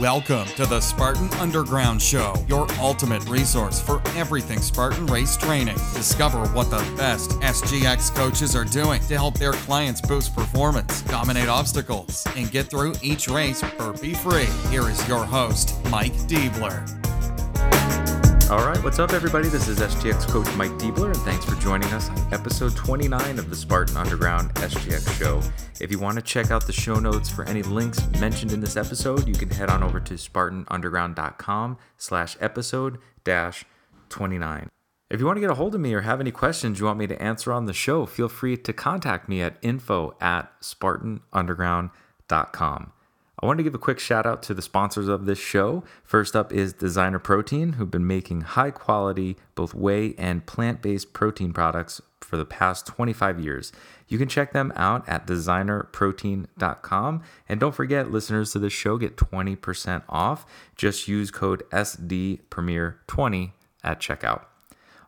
[0.00, 5.74] Welcome to the Spartan Underground Show, your ultimate resource for everything Spartan race training.
[5.92, 11.48] Discover what the best SGX coaches are doing to help their clients boost performance, dominate
[11.48, 14.46] obstacles, and get through each race burpee free.
[14.70, 17.07] Here is your host, Mike Diebler.
[18.50, 19.48] All right, what's up, everybody?
[19.48, 23.50] This is SGX coach Mike Diebler, and thanks for joining us on episode 29 of
[23.50, 25.42] the Spartan Underground SGX show.
[25.82, 28.78] If you want to check out the show notes for any links mentioned in this
[28.78, 33.66] episode, you can head on over to spartanunderground.com slash episode dash
[34.08, 34.70] 29.
[35.10, 36.98] If you want to get a hold of me or have any questions you want
[36.98, 42.92] me to answer on the show, feel free to contact me at info at spartanunderground.com.
[43.40, 45.84] I want to give a quick shout out to the sponsors of this show.
[46.02, 51.12] First up is Designer Protein, who've been making high quality, both whey and plant based
[51.12, 53.72] protein products for the past 25 years.
[54.08, 57.22] You can check them out at designerprotein.com.
[57.48, 60.44] And don't forget, listeners to this show get 20% off.
[60.74, 63.52] Just use code SDPremier20
[63.84, 64.46] at checkout.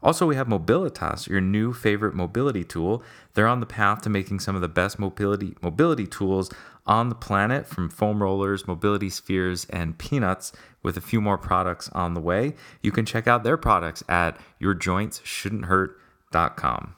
[0.03, 3.03] Also, we have Mobilitas, your new favorite mobility tool.
[3.35, 6.51] They're on the path to making some of the best mobility mobility tools
[6.87, 11.89] on the planet from foam rollers, mobility spheres, and peanuts with a few more products
[11.91, 12.55] on the way.
[12.83, 16.97] You can check out their products at yourjointsshouldn'thurt.com.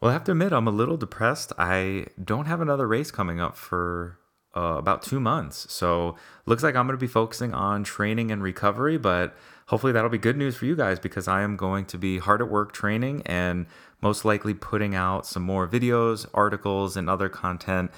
[0.00, 1.52] Well, I have to admit, I'm a little depressed.
[1.58, 4.18] I don't have another race coming up for
[4.56, 5.72] uh, about two months.
[5.72, 9.34] So, looks like I'm going to be focusing on training and recovery, but
[9.66, 12.42] hopefully that'll be good news for you guys because I am going to be hard
[12.42, 13.66] at work training and
[14.02, 17.90] most likely putting out some more videos, articles, and other content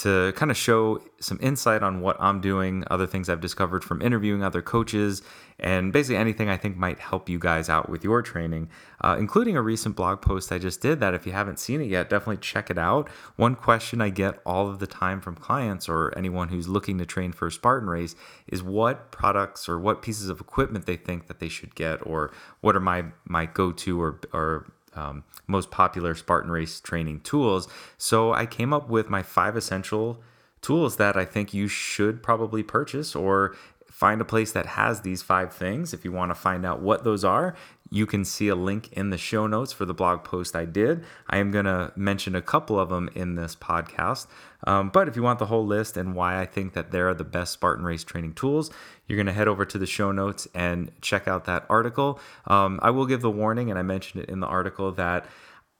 [0.00, 4.00] to kind of show some insight on what I'm doing, other things I've discovered from
[4.00, 5.20] interviewing other coaches,
[5.58, 8.70] and basically anything I think might help you guys out with your training,
[9.02, 11.88] uh, including a recent blog post I just did that if you haven't seen it
[11.88, 13.08] yet, definitely check it out.
[13.36, 17.04] One question I get all of the time from clients or anyone who's looking to
[17.04, 18.14] train for a Spartan race
[18.46, 22.32] is what products or what pieces of equipment they think that they should get, or
[22.62, 27.68] what are my my go-to or or um, most popular Spartan race training tools.
[27.98, 30.22] So I came up with my five essential
[30.62, 33.56] tools that I think you should probably purchase or
[33.86, 35.92] find a place that has these five things.
[35.92, 37.54] If you want to find out what those are,
[37.90, 41.04] you can see a link in the show notes for the blog post I did.
[41.28, 44.28] I am going to mention a couple of them in this podcast.
[44.64, 47.24] Um, but if you want the whole list and why I think that they're the
[47.24, 48.70] best Spartan race training tools,
[49.06, 52.20] you're going to head over to the show notes and check out that article.
[52.46, 55.26] Um, I will give the warning, and I mentioned it in the article, that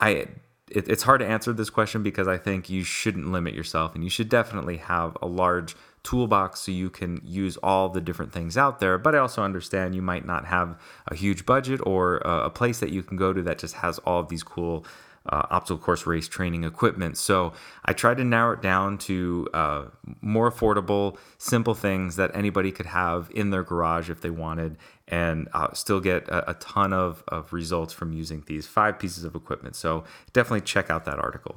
[0.01, 0.27] I
[0.73, 4.11] it's hard to answer this question because I think you shouldn't limit yourself and you
[4.11, 8.81] should definitely have a large toolbox so you can use all the different things out
[8.81, 8.99] there.
[8.99, 10.79] But I also understand you might not have
[11.09, 13.99] a huge budget or a, a place that you can go to that just has
[14.01, 14.85] all of these cool
[15.27, 17.17] uh, obstacle course race training equipment.
[17.17, 17.53] So
[17.85, 19.85] I tried to narrow it down to uh,
[20.21, 24.79] more affordable, simple things that anybody could have in their garage if they wanted,
[25.09, 29.25] and uh, still get a, a, ton of, of results from using these five pieces
[29.25, 29.77] of equipment.
[29.77, 31.57] So definitely check out that article.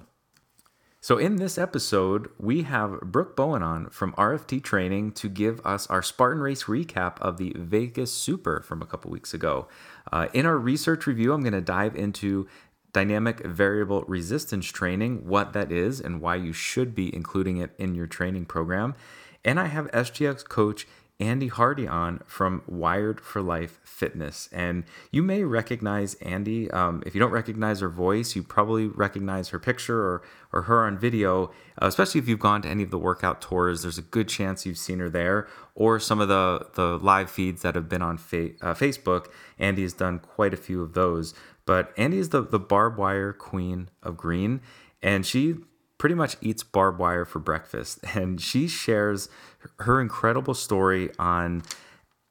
[1.04, 5.86] So, in this episode, we have Brooke Bowen on from RFT Training to give us
[5.88, 9.68] our Spartan Race recap of the Vegas Super from a couple weeks ago.
[10.14, 12.48] Uh, in our research review, I'm going to dive into
[12.94, 17.96] dynamic variable resistance training, what that is, and why you should be including it in
[17.96, 18.96] your training program.
[19.44, 20.88] And I have SGX coach
[21.20, 24.50] Andi Hardy on from Wired for Life Fitness.
[24.52, 26.74] And you may recognize Andi.
[26.74, 30.86] Um, if you don't recognize her voice, you probably recognize her picture or, or her
[30.86, 33.84] on video, uh, especially if you've gone to any of the workout tours.
[33.84, 37.62] There's a good chance you've seen her there or some of the, the live feeds
[37.62, 39.28] that have been on fa- uh, Facebook.
[39.60, 41.34] Andi has done quite a few of those.
[41.66, 44.62] But Andi is the, the barbed wire queen of green,
[45.02, 45.56] and she
[46.04, 47.98] pretty much eats barbed wire for breakfast.
[48.14, 49.30] And she shares
[49.80, 51.64] her incredible story on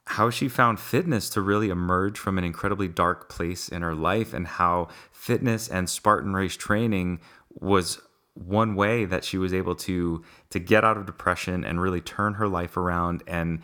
[0.09, 4.35] how she found fitness to really emerge from an incredibly dark place in her life
[4.35, 7.99] and how fitness and Spartan race training was
[8.35, 12.35] one way that she was able to to get out of depression and really turn
[12.35, 13.63] her life around and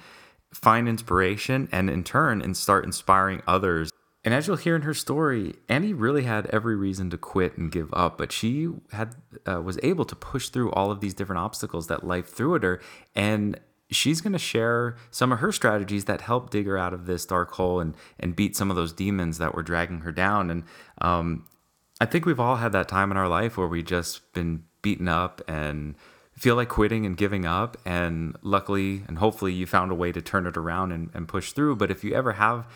[0.54, 3.90] find inspiration and in turn and start inspiring others
[4.28, 7.72] and as you'll hear in her story, Andi really had every reason to quit and
[7.72, 9.14] give up, but she had
[9.50, 12.62] uh, was able to push through all of these different obstacles that life threw at
[12.62, 12.78] her,
[13.14, 13.58] and
[13.90, 17.24] she's going to share some of her strategies that helped dig her out of this
[17.24, 20.50] dark hole and and beat some of those demons that were dragging her down.
[20.50, 20.64] And
[21.00, 21.46] um,
[21.98, 25.08] I think we've all had that time in our life where we just been beaten
[25.08, 25.94] up and
[26.34, 27.78] feel like quitting and giving up.
[27.86, 31.52] And luckily and hopefully you found a way to turn it around and, and push
[31.52, 31.76] through.
[31.76, 32.66] But if you ever have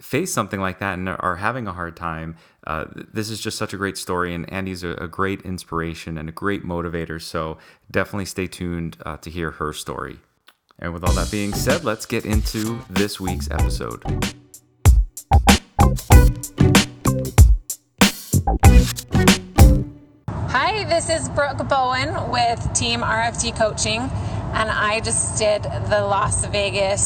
[0.00, 2.36] face something like that and are having a hard time,
[2.66, 4.34] uh, this is just such a great story.
[4.34, 7.20] And Andi's a, a, great inspiration and a great motivator.
[7.20, 7.58] So
[7.90, 10.18] definitely stay tuned uh, to hear her story.
[10.78, 14.02] And with all that being said, let's get into this week's episode.
[20.28, 26.46] Hi, this is Brooke Bowen with Team RFT Coaching, and I just did the Las
[26.46, 27.02] Vegas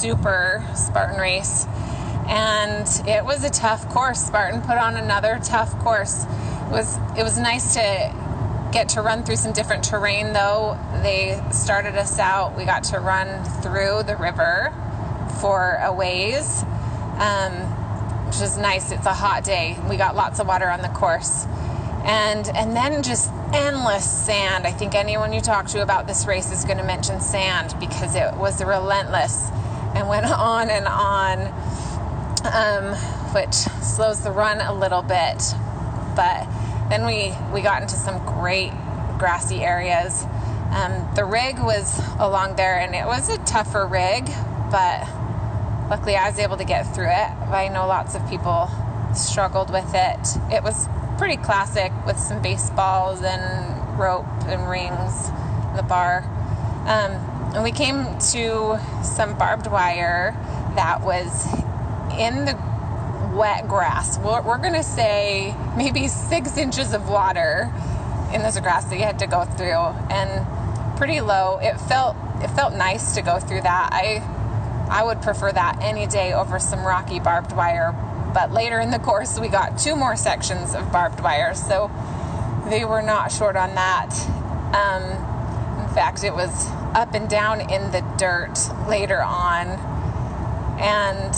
[0.00, 1.66] Super Spartan Race.
[2.28, 4.20] And it was a tough course.
[4.20, 6.24] Spartan put on another tough course.
[6.24, 8.14] It was it was nice to
[8.72, 10.78] get to run through some different terrain though.
[11.02, 14.72] They started us out, we got to run through the river
[15.40, 16.62] for a ways,
[17.18, 17.52] um,
[18.26, 18.90] which is nice.
[18.90, 19.76] It's a hot day.
[19.88, 21.46] We got lots of water on the course.
[22.04, 24.66] And, and then just endless sand.
[24.66, 28.14] I think anyone you talk to about this race is going to mention sand because
[28.16, 29.50] it was relentless
[29.94, 31.38] and went on and on,
[32.44, 32.94] um,
[33.34, 35.42] which slows the run a little bit.
[36.16, 36.46] But
[36.88, 38.72] then we, we got into some great
[39.18, 40.24] grassy areas.
[40.72, 44.26] Um, the rig was along there, and it was a tougher rig,
[44.70, 45.06] but
[45.88, 47.30] luckily I was able to get through it.
[47.52, 48.70] I know lots of people
[49.14, 50.38] struggled with it.
[50.50, 50.88] It was
[51.18, 55.28] pretty classic with some baseballs and rope and rings,
[55.76, 56.24] the bar.
[56.86, 57.12] Um,
[57.54, 60.34] and we came to some barbed wire
[60.74, 61.46] that was
[62.18, 62.54] in the
[63.34, 64.18] wet grass.
[64.18, 67.72] We're, we're going to say maybe six inches of water
[68.34, 71.58] in this grass that you had to go through, and pretty low.
[71.60, 73.90] It felt it felt nice to go through that.
[73.92, 74.22] I
[74.90, 77.92] I would prefer that any day over some rocky barbed wire.
[78.34, 81.90] But later in the course, we got two more sections of barbed wire, so
[82.68, 84.10] they were not short on that.
[84.72, 89.68] Um, in fact, it was up and down in the dirt later on,
[90.80, 91.34] and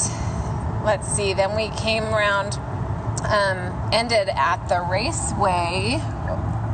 [0.85, 2.59] let's see, then we came around,
[3.25, 5.99] um, ended at the raceway,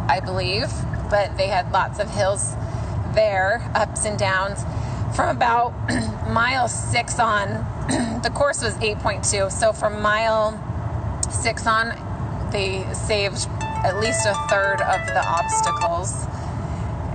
[0.09, 0.69] I believe,
[1.09, 2.55] but they had lots of hills
[3.15, 4.65] there, ups and downs.
[5.15, 5.73] From about
[6.31, 7.49] mile six on,
[8.23, 10.59] the course was 8.2, so from mile
[11.31, 11.89] six on,
[12.51, 13.47] they saved
[13.85, 16.27] at least a third of the obstacles.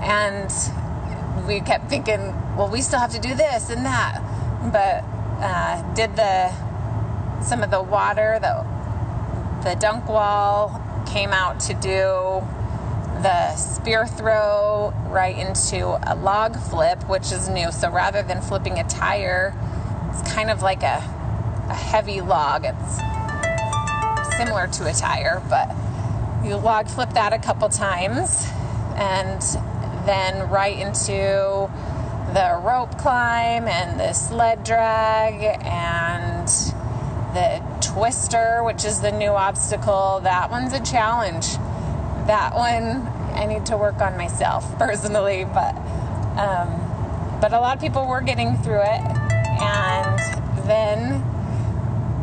[0.01, 0.49] And
[1.45, 4.21] we kept thinking, well, we still have to do this and that.
[4.71, 5.03] But
[5.43, 6.53] uh, did the
[7.45, 8.65] some of the water, the
[9.63, 12.43] the dunk wall came out to do
[13.21, 17.71] the spear throw right into a log flip, which is new.
[17.71, 19.53] So rather than flipping a tire,
[20.09, 20.97] it's kind of like a,
[21.69, 22.65] a heavy log.
[22.65, 25.69] It's similar to a tire, but
[26.45, 28.45] you log flip that a couple times
[28.95, 29.41] and
[30.05, 31.69] then right into
[32.33, 36.74] the rope climb and the sled drag and
[37.35, 41.53] the twister, which is the new obstacle, that one's a challenge.
[42.25, 43.05] That one
[43.35, 45.75] I need to work on myself personally, but
[46.39, 46.81] um,
[47.39, 49.01] but a lot of people were getting through it,
[49.61, 50.19] and
[50.67, 51.21] then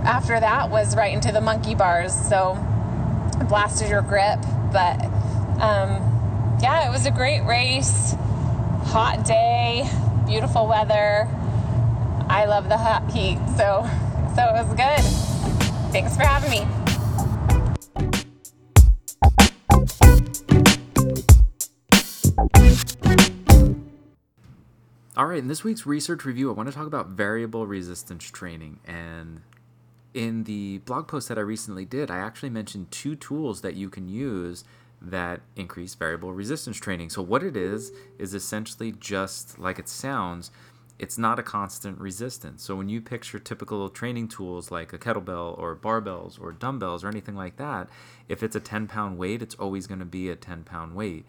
[0.05, 2.55] after that was right into the monkey bars, so
[3.49, 4.41] blasted your grip.
[4.73, 5.05] But
[5.61, 8.15] um, yeah, it was a great race,
[8.87, 9.89] hot day,
[10.27, 11.29] beautiful weather.
[12.29, 13.89] I love the hot heat, so
[14.35, 15.01] so it was good.
[15.93, 16.67] Thanks for having me.
[25.15, 28.81] All right, in this week's research review, I want to talk about variable resistance training.
[28.87, 29.43] And
[30.15, 33.91] in the blog post that I recently did, I actually mentioned two tools that you
[33.91, 34.65] can use
[35.03, 37.11] that increase variable resistance training.
[37.11, 40.51] So, what it is, is essentially just like it sounds,
[40.99, 42.63] it's not a constant resistance.
[42.63, 47.09] So when you picture typical training tools like a kettlebell or barbells or dumbbells or
[47.09, 47.89] anything like that,
[48.29, 51.25] if it's a 10 pound weight, it's always going to be a 10 pound weight.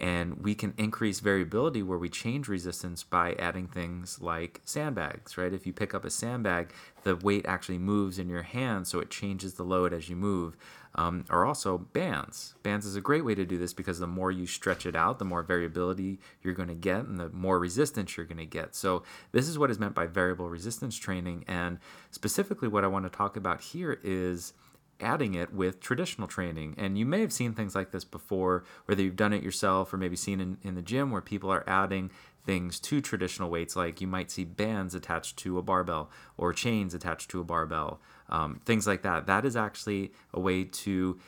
[0.00, 5.52] And we can increase variability where we change resistance by adding things like sandbags, right?
[5.52, 6.72] If you pick up a sandbag,
[7.02, 10.56] the weight actually moves in your hand, so it changes the load as you move
[10.94, 12.54] um, are also bands.
[12.62, 15.18] Bands is a great way to do this because the more you stretch it out,
[15.18, 18.74] the more variability you're going to get and the more resistance you're going to get.
[18.74, 19.02] So,
[19.32, 21.44] this is what is meant by variable resistance training.
[21.46, 21.78] And
[22.10, 24.52] specifically, what I want to talk about here is
[25.00, 26.74] adding it with traditional training.
[26.76, 29.96] And you may have seen things like this before, whether you've done it yourself or
[29.96, 32.10] maybe seen in, in the gym where people are adding
[32.44, 36.94] things to traditional weights, like you might see bands attached to a barbell or chains
[36.94, 38.00] attached to a barbell,
[38.30, 39.26] um, things like that.
[39.26, 41.18] That is actually a way to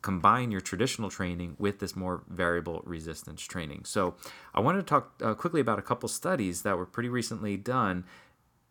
[0.00, 3.82] combine your traditional training with this more variable resistance training.
[3.84, 4.14] So,
[4.54, 8.04] I wanted to talk uh, quickly about a couple studies that were pretty recently done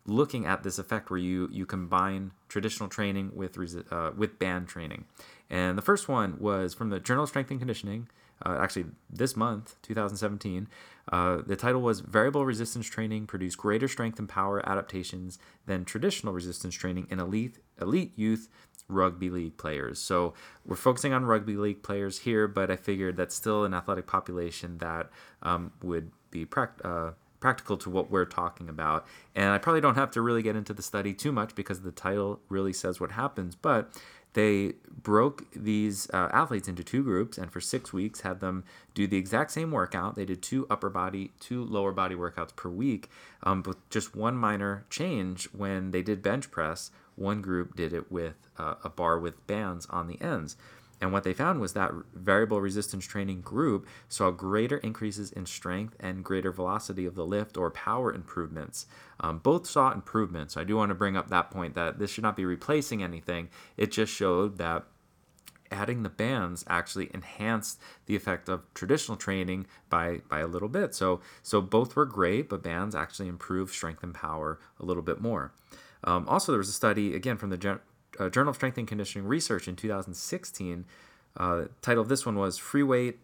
[0.06, 3.58] looking at this effect where you you combine traditional training with
[3.90, 5.04] uh, with band training.
[5.48, 8.08] And the first one was from the Journal of Strength and Conditioning
[8.44, 10.68] uh, actually this month, 2017.
[11.10, 16.32] Uh, the title was Variable Resistance Training Produced Greater Strength and Power Adaptations Than Traditional
[16.32, 18.48] Resistance Training in Elite, elite Youth
[18.88, 20.00] Rugby League Players.
[20.00, 20.34] So
[20.64, 24.78] we're focusing on rugby league players here, but I figured that's still an athletic population
[24.78, 25.10] that
[25.42, 29.06] um, would be pract- uh, practical to what we're talking about.
[29.34, 31.92] And I probably don't have to really get into the study too much because the
[31.92, 33.92] title really says what happens, but
[34.36, 39.06] they broke these uh, athletes into two groups and for six weeks had them do
[39.06, 40.14] the exact same workout.
[40.14, 43.08] They did two upper body, two lower body workouts per week,
[43.44, 46.90] um, but just one minor change when they did bench press.
[47.14, 50.58] One group did it with uh, a bar with bands on the ends.
[51.00, 55.94] And what they found was that variable resistance training group saw greater increases in strength
[56.00, 58.86] and greater velocity of the lift or power improvements.
[59.20, 60.56] Um, both saw improvements.
[60.56, 63.50] I do want to bring up that point that this should not be replacing anything.
[63.76, 64.84] It just showed that
[65.70, 70.94] adding the bands actually enhanced the effect of traditional training by by a little bit.
[70.94, 75.20] So so both were great, but bands actually improved strength and power a little bit
[75.20, 75.52] more.
[76.04, 77.56] Um, also, there was a study again from the
[78.18, 80.84] uh, Journal of Strength and Conditioning Research in 2016.
[81.36, 83.18] Uh, title of this one was Free Weight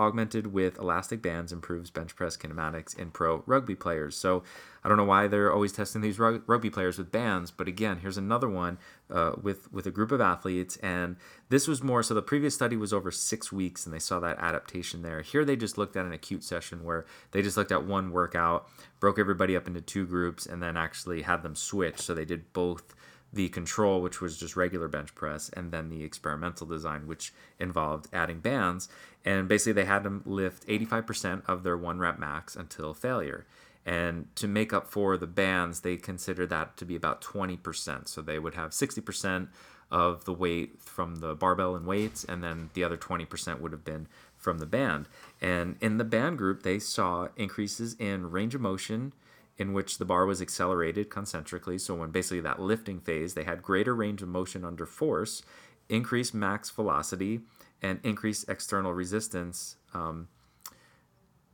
[0.00, 4.16] Augmented with Elastic Bands Improves Bench Press Kinematics in Pro Rugby Players.
[4.16, 4.44] So
[4.84, 7.98] I don't know why they're always testing these rug- rugby players with bands, but again,
[7.98, 8.78] here's another one
[9.10, 10.76] uh, with, with a group of athletes.
[10.76, 11.16] And
[11.48, 14.38] this was more so the previous study was over six weeks and they saw that
[14.38, 15.20] adaptation there.
[15.22, 18.68] Here they just looked at an acute session where they just looked at one workout,
[19.00, 21.98] broke everybody up into two groups, and then actually had them switch.
[21.98, 22.94] So they did both
[23.32, 28.08] the control, which was just regular bench press, and then the experimental design, which involved
[28.12, 28.88] adding bands.
[29.24, 33.46] And basically, they had them lift 85% of their one rep max until failure.
[33.84, 38.08] And to make up for the bands, they consider that to be about 20%.
[38.08, 39.48] So they would have 60%
[39.90, 43.84] of the weight from the barbell and weights, and then the other 20% would have
[43.84, 44.06] been
[44.36, 45.08] from the band.
[45.40, 49.12] And in the band group, they saw increases in range of motion,
[49.58, 51.78] in which the bar was accelerated concentrically.
[51.78, 55.42] So, when basically that lifting phase, they had greater range of motion under force,
[55.88, 57.40] increased max velocity,
[57.82, 60.28] and increased external resistance um,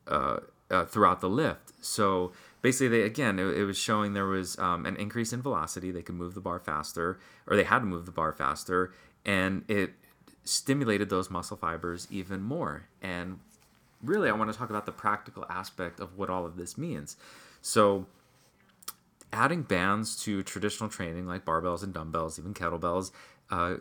[0.06, 0.38] uh,
[0.70, 1.72] uh, throughout the lift.
[1.80, 5.90] So, basically, they again, it, it was showing there was um, an increase in velocity.
[5.90, 8.92] They could move the bar faster, or they had to move the bar faster,
[9.24, 9.92] and it
[10.44, 12.86] stimulated those muscle fibers even more.
[13.00, 13.38] And
[14.02, 17.16] really, I want to talk about the practical aspect of what all of this means.
[17.64, 18.04] So,
[19.32, 23.10] adding bands to traditional training like barbells and dumbbells, even kettlebells,
[23.50, 23.76] uh,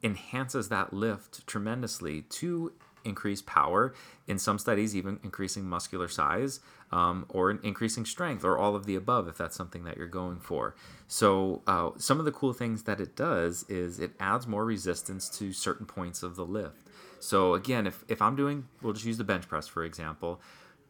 [0.00, 2.72] enhances that lift tremendously to
[3.04, 3.92] increase power.
[4.28, 6.60] In some studies, even increasing muscular size
[6.92, 10.38] um, or increasing strength, or all of the above, if that's something that you're going
[10.38, 10.76] for.
[11.08, 15.28] So, uh, some of the cool things that it does is it adds more resistance
[15.30, 16.86] to certain points of the lift.
[17.18, 20.40] So, again, if, if I'm doing, we'll just use the bench press for example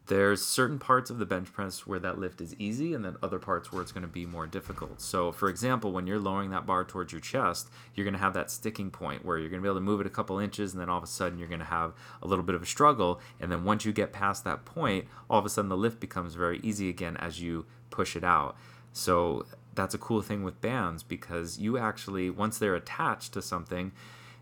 [0.07, 3.41] there's certain parts of the bench press where that lift is easy and then other
[3.41, 5.01] parts where it's going to be more difficult.
[5.01, 8.35] So, for example, when you're lowering that bar towards your chest, you're going to have
[8.35, 10.73] that sticking point where you're going to be able to move it a couple inches
[10.73, 12.67] and then all of a sudden you're going to have a little bit of a
[12.67, 13.21] struggle.
[13.41, 16.35] And then once you get past that point, all of a sudden the lift becomes
[16.35, 18.57] very easy again as you push it out.
[18.93, 19.45] So,
[19.75, 23.93] that's a cool thing with bands because you actually, once they're attached to something,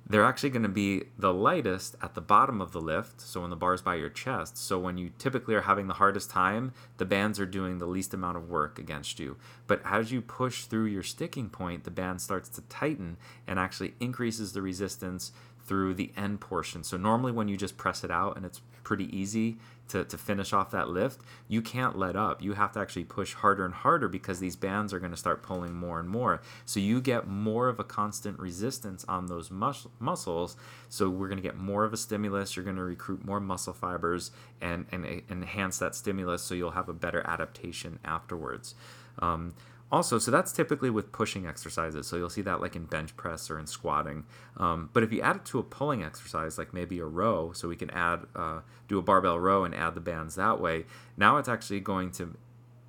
[0.06, 3.50] they're actually going to be the lightest at the bottom of the lift, so when
[3.50, 4.58] the bar's by your chest.
[4.58, 8.12] So when you typically are having the hardest time, the bands are doing the least
[8.12, 9.36] amount of work against you.
[9.66, 13.94] But as you push through your sticking point, the band starts to tighten and actually
[13.98, 15.32] increases the resistance
[15.64, 16.84] through the end portion.
[16.84, 19.56] So normally when you just press it out and it's pretty easy
[19.88, 22.42] to, to finish off that lift, you can't let up.
[22.42, 25.42] You have to actually push harder and harder because these bands are going to start
[25.42, 26.40] pulling more and more.
[26.64, 30.56] So you get more of a constant resistance on those mus- muscles.
[30.88, 32.56] So we're going to get more of a stimulus.
[32.56, 36.88] You're going to recruit more muscle fibers and, and, enhance that stimulus so you'll have
[36.88, 38.74] a better adaptation afterwards.
[39.18, 39.54] Um,
[39.94, 42.08] also, so that's typically with pushing exercises.
[42.08, 44.24] So you'll see that like in bench press or in squatting.
[44.56, 47.68] Um, but if you add it to a pulling exercise, like maybe a row, so
[47.68, 50.84] we can add, uh, do a barbell row and add the bands that way,
[51.16, 52.36] now it's actually going to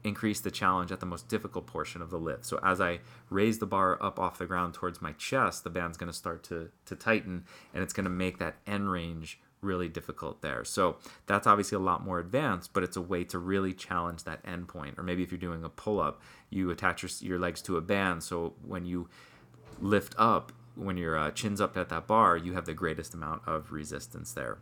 [0.03, 2.43] increase the challenge at the most difficult portion of the lift.
[2.43, 5.97] So as I raise the bar up off the ground towards my chest, the band's
[5.97, 7.43] going to start to, to tighten
[7.73, 10.63] and it's going to make that end range really difficult there.
[10.63, 14.43] So that's obviously a lot more advanced, but it's a way to really challenge that
[14.45, 14.97] endpoint.
[14.97, 17.81] Or maybe if you're doing a pull up, you attach your, your legs to a
[17.81, 18.23] band.
[18.23, 19.09] So when you
[19.81, 23.41] lift up, when your uh, chin's up at that bar, you have the greatest amount
[23.47, 24.57] of resistance there.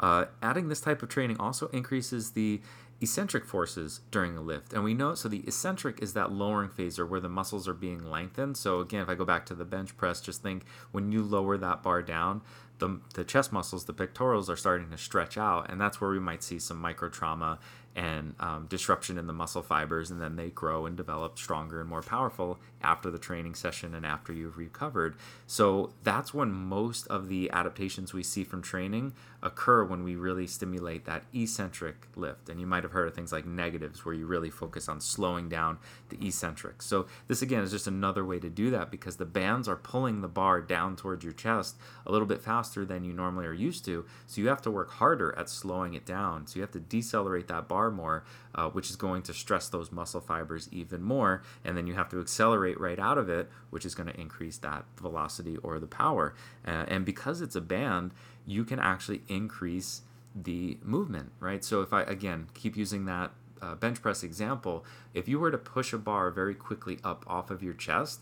[0.00, 2.60] Uh, adding this type of training also increases the
[3.00, 4.72] eccentric forces during a lift.
[4.72, 7.74] And we know, so the eccentric is that lowering phase or where the muscles are
[7.74, 8.56] being lengthened.
[8.56, 11.56] So again, if I go back to the bench press, just think when you lower
[11.58, 12.42] that bar down,
[12.78, 16.20] the, the chest muscles, the pectorals, are starting to stretch out, and that's where we
[16.20, 17.58] might see some micro trauma
[17.98, 21.90] and um, disruption in the muscle fibers, and then they grow and develop stronger and
[21.90, 25.16] more powerful after the training session and after you've recovered.
[25.48, 30.46] So that's when most of the adaptations we see from training occur when we really
[30.46, 32.48] stimulate that eccentric lift.
[32.48, 35.48] And you might have heard of things like negatives, where you really focus on slowing
[35.48, 35.78] down
[36.08, 36.82] the eccentric.
[36.82, 40.20] So this again is just another way to do that because the bands are pulling
[40.20, 41.76] the bar down towards your chest
[42.06, 44.04] a little bit faster than you normally are used to.
[44.28, 46.46] So you have to work harder at slowing it down.
[46.46, 49.92] So you have to decelerate that bar more, uh, which is going to stress those
[49.92, 51.42] muscle fibers even more.
[51.64, 54.58] And then you have to accelerate right out of it, which is going to increase
[54.58, 56.34] that velocity or the power.
[56.66, 58.12] Uh, and because it's a band,
[58.46, 60.02] you can actually increase
[60.34, 61.64] the movement, right?
[61.64, 65.58] So if I, again, keep using that uh, bench press example, if you were to
[65.58, 68.20] push a bar very quickly up off of your chest,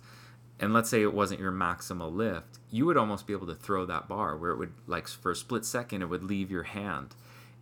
[0.58, 3.85] and let's say it wasn't your maximal lift, you would almost be able to throw
[3.87, 7.14] that bar where it would, like for a split second, it would leave your hand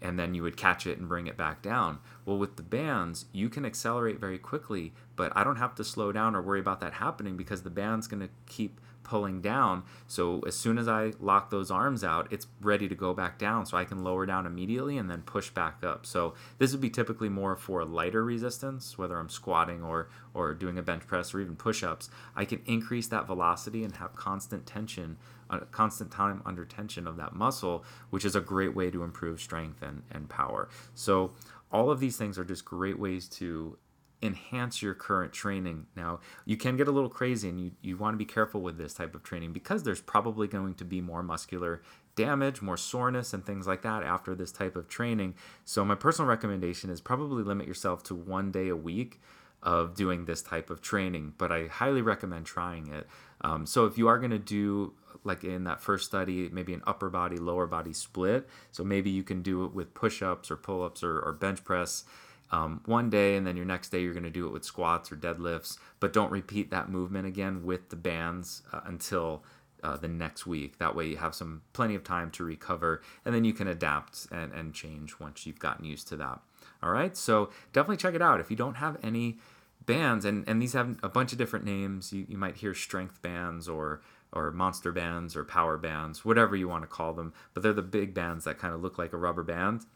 [0.05, 1.99] and then you would catch it and bring it back down.
[2.27, 6.13] Well, with the bands, you can accelerate very quickly, but I don't have to slow
[6.13, 9.83] down or worry about that happening because the band's going to keep pulling down.
[10.07, 13.67] So as soon as I lock those arms out, it's ready to go back down.
[13.67, 16.05] So I can lower down immediately and then push back up.
[16.07, 20.79] So this would be typically more for lighter resistance, whether I'm squatting or or doing
[20.79, 22.11] a bench press or even push-ups.
[22.35, 25.17] I can increase that velocity and have constant tension
[25.61, 29.83] constant time under tension of that muscle, which is a great way to improve strength
[29.83, 30.69] and, and power.
[30.95, 31.33] So,
[31.73, 33.77] all of these things are just great ways to
[34.25, 35.87] enhance your current training.
[35.95, 38.79] Now, you can get a little crazy and you, you want to be careful with
[38.79, 41.83] this type of training because there's probably going to be more muscular
[42.17, 45.35] damage, more soreness, and things like that after this type of training.
[45.65, 49.21] So, my personal recommendation is probably limit yourself to one day a week
[49.63, 53.07] of doing this type of training, but I highly recommend trying it.
[53.43, 54.95] Um, so, if you are going to do
[55.25, 58.49] like in that first study, maybe an upper body, lower body split.
[58.71, 61.65] So maybe you can do it with push ups or pull ups or, or, bench
[61.65, 62.05] press
[62.53, 65.11] um, one day, and then your next day you're going to do it with squats
[65.11, 65.79] or deadlifts.
[65.99, 69.43] But don't repeat that movement again with the bands uh, until
[69.83, 70.79] uh, the next week.
[70.79, 74.27] That way you have some plenty of time to recover, and then you can adapt
[74.31, 76.41] and, and change once you've gotten used to that.
[76.83, 78.41] All right, so definitely check it out.
[78.41, 79.39] If you don't have any
[79.87, 83.21] bands, and, and these have a bunch of different names, you, you might hear strength
[83.23, 84.01] bands or
[84.35, 87.33] or monster bands or power bands, whatever you want to call them.
[87.55, 89.87] But they're the big bands that kind of look like a rubber band.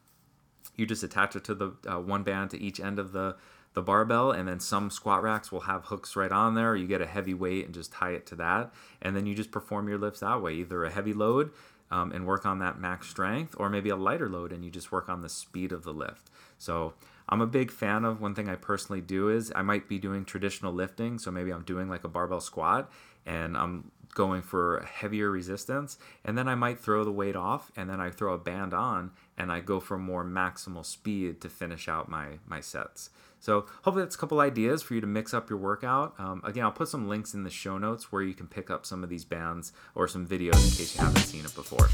[0.76, 3.36] You just attach it to the uh, one band to each end of the
[3.74, 6.74] the barbell, and then some squat racks will have hooks right on there.
[6.74, 8.72] You get a heavy weight and just tie it to that,
[9.02, 10.54] and then you just perform your lifts that way.
[10.54, 11.50] Either a heavy load
[11.90, 14.92] um, and work on that max strength, or maybe a lighter load and you just
[14.92, 16.30] work on the speed of the lift.
[16.58, 16.94] So
[17.28, 20.24] I'm a big fan of one thing I personally do is I might be doing
[20.24, 21.18] traditional lifting.
[21.18, 22.90] So maybe I'm doing like a barbell squat
[23.26, 27.88] and I'm going for heavier resistance and then I might throw the weight off and
[27.88, 31.88] then I throw a band on and I go for more maximal speed to finish
[31.88, 33.10] out my my sets.
[33.38, 36.14] So hopefully that's a couple ideas for you to mix up your workout.
[36.18, 38.84] Um, again, I'll put some links in the show notes where you can pick up
[38.84, 41.88] some of these bands or some videos in case you haven't seen it before.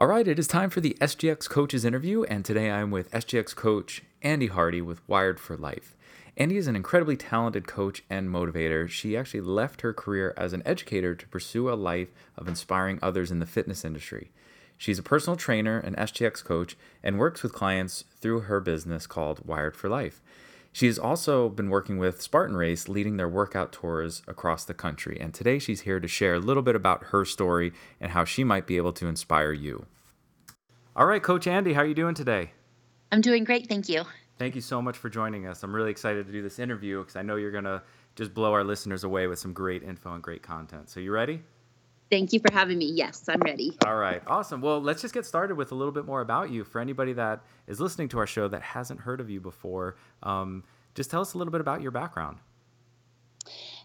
[0.00, 3.54] All right, it is time for the SGX Coaches interview, and today I'm with SGX
[3.54, 5.94] coach Andi Hardy with Wired for Life.
[6.38, 8.88] Andi is an incredibly talented coach and motivator.
[8.88, 12.08] She actually left her career as an educator to pursue a life
[12.38, 14.30] of inspiring others in the fitness industry.
[14.78, 19.44] She's a personal trainer and SGX coach and works with clients through her business called
[19.44, 20.22] Wired for Life.
[20.72, 25.18] She has also been working with Spartan Race, leading their workout tours across the country.
[25.20, 28.44] And today she's here to share a little bit about her story and how she
[28.44, 29.86] might be able to inspire you.
[30.94, 32.52] All right, Coach Andi, how are you doing today?
[33.10, 34.04] I'm doing great, thank you.
[34.38, 35.62] Thank you so much for joining us.
[35.62, 37.82] I'm really excited to do this interview because I know you're going to
[38.14, 40.88] just blow our listeners away with some great info and great content.
[40.88, 41.42] So, you ready?
[42.10, 42.86] Thank you for having me.
[42.86, 43.76] Yes, I'm ready.
[43.86, 44.60] All right, awesome.
[44.60, 46.64] Well, let's just get started with a little bit more about you.
[46.64, 50.64] For anybody that is listening to our show that hasn't heard of you before, um,
[50.94, 52.38] just tell us a little bit about your background.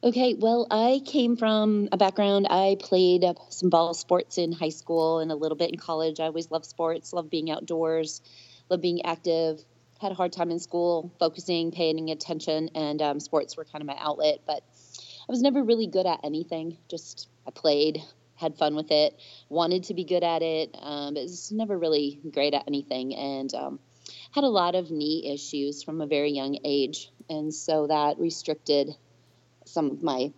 [0.03, 2.47] Okay, well, I came from a background.
[2.49, 6.19] I played some ball sports in high school and a little bit in college.
[6.19, 8.21] I always loved sports, loved being outdoors,
[8.69, 9.63] loved being active
[10.01, 13.87] had a hard time in school focusing, paying attention, and um, sports were kind of
[13.87, 14.39] my outlet.
[14.45, 14.61] But
[15.27, 16.77] I was never really good at anything.
[16.89, 18.01] Just I played,
[18.35, 22.19] had fun with it, wanted to be good at it, um, but was never really
[22.31, 23.79] great at anything, and um,
[24.31, 28.89] had a lot of knee issues from a very young age, and so that restricted
[29.65, 30.31] some of my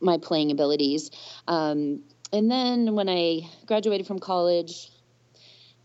[0.00, 1.10] my playing abilities.
[1.48, 4.90] Um, and then when I graduated from college,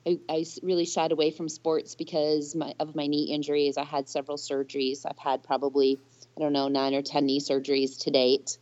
[0.05, 3.77] I, I really shied away from sports because my, of my knee injuries.
[3.77, 5.05] I had several surgeries.
[5.05, 5.99] I've had probably,
[6.37, 8.57] I don't know, nine or 10 knee surgeries to date.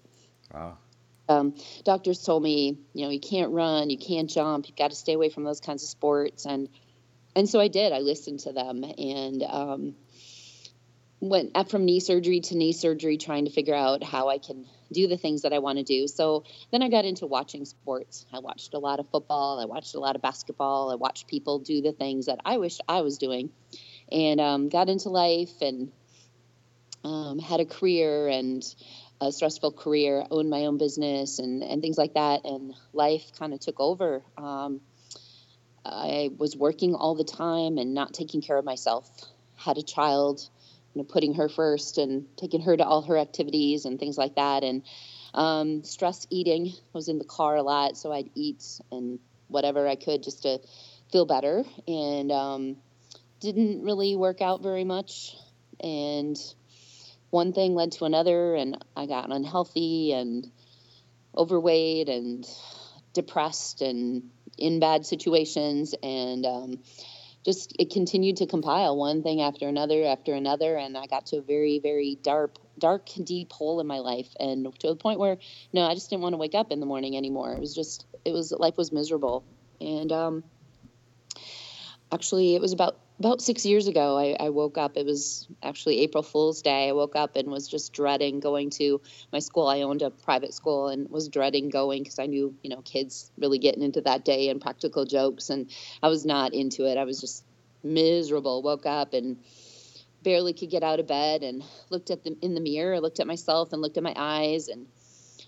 [0.53, 0.77] Wow.
[1.31, 4.97] Um, doctors told me, you know, you can't run, you can't jump, you've got to
[4.97, 6.45] stay away from those kinds of sports.
[6.45, 6.69] And,
[7.35, 7.93] and so I did.
[7.93, 9.95] I listened to them and um,
[11.21, 15.07] went from knee surgery to knee surgery, trying to figure out how I can do
[15.07, 16.07] the things that I want to do.
[16.07, 18.25] So then I got into watching sports.
[18.33, 19.59] I watched a lot of football.
[19.59, 20.91] I watched a lot of basketball.
[20.91, 23.51] I watched people do the things that I wish I was doing,
[24.11, 25.91] and um, got into life and
[27.03, 28.63] um, had a career and
[29.21, 32.43] a stressful career, owned my own business and and things like that.
[32.43, 34.23] And life kind of took over.
[34.37, 34.81] Um,
[35.85, 39.09] I was working all the time and not taking care of myself.
[39.55, 40.47] Had a child
[40.93, 44.35] you know, putting her first and taking her to all her activities and things like
[44.35, 44.63] that.
[44.63, 44.83] And
[45.33, 49.87] um, stress eating I was in the car a lot, so I'd eat and whatever
[49.87, 50.59] I could just to
[51.11, 51.63] feel better.
[51.87, 52.77] And um,
[53.39, 55.35] didn't really work out very much.
[55.79, 56.37] And
[57.31, 60.51] one thing led to another, and I got unhealthy and
[61.35, 62.45] overweight and
[63.13, 65.95] depressed and in bad situations.
[66.03, 66.79] And um,
[67.43, 70.77] just it continued to compile one thing after another after another.
[70.77, 74.29] And i got to a very very dark dark deep hole in my life.
[74.39, 75.37] And to the point where
[75.73, 77.53] no i just didn't want to wake up in the morning anymore.
[77.53, 79.43] It was just it was life was miserable.
[79.79, 80.43] And um
[82.11, 84.97] actually it was about about six years ago, I, I, woke up.
[84.97, 86.89] It was actually April Fool's Day.
[86.89, 88.99] I woke up and was just dreading going to
[89.31, 89.67] my school.
[89.67, 93.29] I owned a private school and was dreading going because I knew, you know, kids
[93.37, 95.51] really getting into that day and practical jokes.
[95.51, 95.69] And
[96.01, 96.97] I was not into it.
[96.97, 97.45] I was just
[97.83, 98.63] miserable.
[98.63, 99.37] Woke up and
[100.23, 103.27] barely could get out of bed and looked at them in the mirror, looked at
[103.27, 104.87] myself and looked at my eyes and,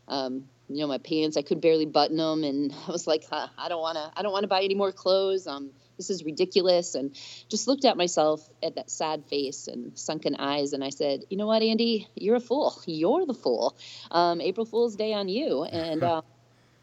[0.07, 2.43] um, you know, my pants, I could barely button them.
[2.43, 4.75] And I was like, huh, I don't want to, I don't want to buy any
[4.75, 5.47] more clothes.
[5.47, 7.15] Um, this is ridiculous and
[7.49, 11.37] just looked at myself at that sad face and sunken eyes and i said you
[11.37, 12.07] know what andi?
[12.15, 12.81] You're a fool.
[12.85, 13.77] You're the fool.
[14.11, 15.63] Um, april fool's day on you.
[15.83, 16.21] And uh,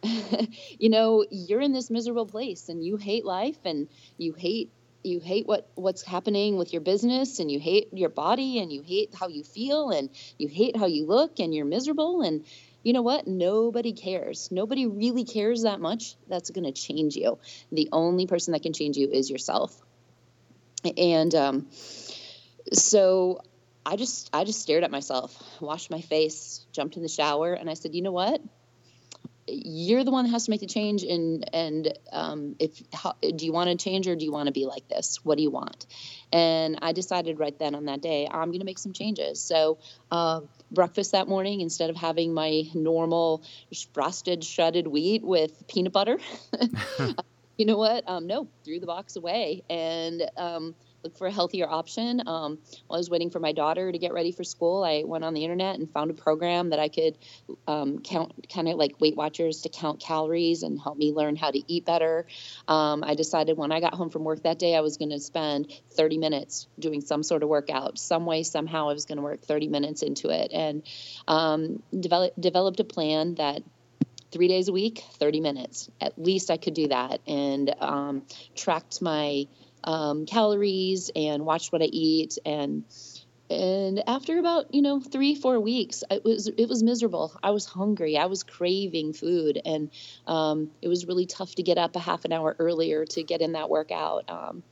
[0.79, 4.71] you know you're in this miserable place and you hate life and you hate
[5.03, 8.83] you hate what what's happening with your business and you hate your body and you
[8.83, 12.45] hate how you feel and you hate how you look and you're miserable and
[12.83, 13.27] you know what?
[13.27, 14.49] Nobody cares.
[14.51, 16.17] Nobody really cares that much.
[16.29, 17.39] That's going to change you.
[17.73, 19.81] The only person that can change you is yourself.
[20.97, 21.67] And um,
[22.73, 23.43] so
[23.85, 27.69] I just I just stared at myself, washed my face, jumped in the shower, and
[27.69, 28.41] I said, you know what?
[29.51, 33.45] You're the one that has to make the change and and um, if how, do
[33.45, 35.19] you want to change or do you want to be like this?
[35.25, 35.87] What do you want?
[36.33, 39.43] And i decided right then on that day i'm going to make some changes.
[39.43, 39.79] So
[40.11, 43.43] uh, breakfast that morning instead of having my normal
[43.93, 46.19] frosted shredded wheat with peanut butter
[47.61, 48.09] you know what?
[48.09, 49.63] Um, no threw the box away.
[49.69, 52.21] And um, look for a healthier option.
[52.27, 55.25] Um, while I was waiting for my daughter to get ready for school, I went
[55.25, 57.17] on the internet and found a program that I could
[57.67, 61.51] um, count, kind of like Weight Watchers, to count calories and help me learn how
[61.51, 62.27] to eat better.
[62.69, 65.21] Um, I decided when I got home from work that day, I was going to
[65.21, 67.99] spend 30 minutes doing some sort of workout.
[67.99, 70.83] Some way, somehow, I was going to work 30 minutes into it and
[71.27, 73.63] um, develop, developed a plan that
[74.31, 75.91] three days a week, 30 minutes.
[76.01, 78.23] At least I could do that and um,
[78.55, 79.47] tracked my
[79.85, 82.39] um, calories and watched what I eat.
[82.45, 82.85] And
[83.51, 87.37] and after about you know three four weeks it was it was miserable.
[87.43, 88.17] I was hungry.
[88.17, 89.61] I was craving food.
[89.65, 89.91] And
[90.27, 93.41] um, it was really tough to get up a half an hour earlier to get
[93.41, 94.31] in that workout.
[94.31, 94.63] Um,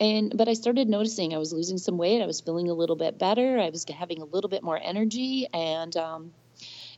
[0.00, 2.22] and but i started noticing i was losing some weight.
[2.22, 3.58] I was feeling a little bit better.
[3.58, 5.46] I was having a little bit more energy.
[5.52, 6.32] And um,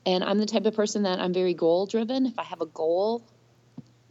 [0.07, 2.26] and i'm the type of person that i'm very goal driven.
[2.26, 3.26] If i have a goal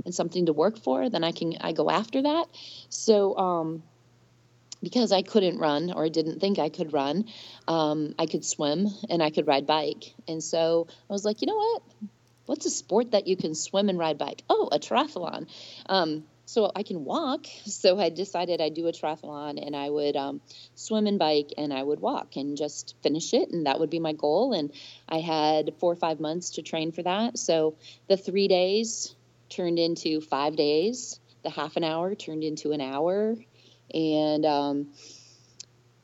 [0.06, 2.48] and something to work for, then I can I go after that.
[2.90, 3.84] So um,
[4.82, 7.26] because I couldn't run or didn't think I could run,
[7.68, 10.14] um, I could swim and I could ride bike.
[10.28, 11.82] And so I was like, you know what?
[12.48, 14.44] What's a sport that you can swim and ride bike?
[14.50, 15.48] Oh, a triathlon.
[15.86, 17.46] Um, so I can walk.
[17.66, 20.42] So I decided I'd do a triathlon and I would um,
[20.76, 23.50] swim and bike and I would walk and just finish it.
[23.52, 24.54] And that would be my goal.
[24.54, 24.72] And
[25.08, 27.38] I had four or five months to train for that.
[27.38, 27.76] So
[28.08, 29.16] the three days
[29.52, 31.20] turned into five days.
[31.44, 33.36] The half an hour turned into an hour.
[33.94, 34.94] And um,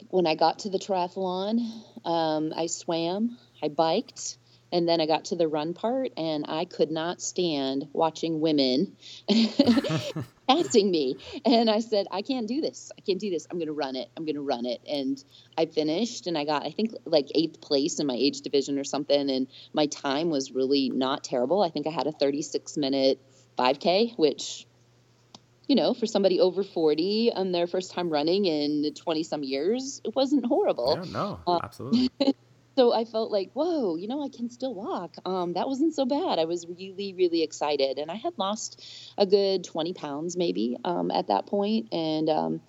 [0.10, 1.60] when I got to the triathlon,
[2.06, 4.38] um, I swam, I biked,
[4.72, 8.98] and then I got to the run part, and I could not stand watching women
[10.48, 11.16] passing me.
[11.46, 12.92] And I said, I can't do this.
[12.98, 13.48] I can't do this.
[13.50, 14.10] I'm going to run it.
[14.18, 14.82] I'm going to run it.
[14.88, 15.24] And
[15.58, 18.84] I finished, and I got, I think, like eighth place in my age division or
[18.84, 19.30] something.
[19.30, 21.62] And my time was really not terrible.
[21.62, 23.22] I think I had a 36 minute
[23.58, 24.68] 5K, which
[25.68, 30.02] you know, for somebody over 40 and their first time running in 20 some years,
[30.06, 31.00] it wasn't horrible.
[31.04, 32.10] Yeah, no, uh, absolutely.
[32.78, 35.16] so I felt like, whoa, you know, I can still walk.
[35.26, 36.40] Um, that wasn't so bad.
[36.40, 37.98] I was really, really excited.
[37.98, 38.82] And I had lost
[39.18, 42.62] a good 20 pounds maybe um, at that point and um,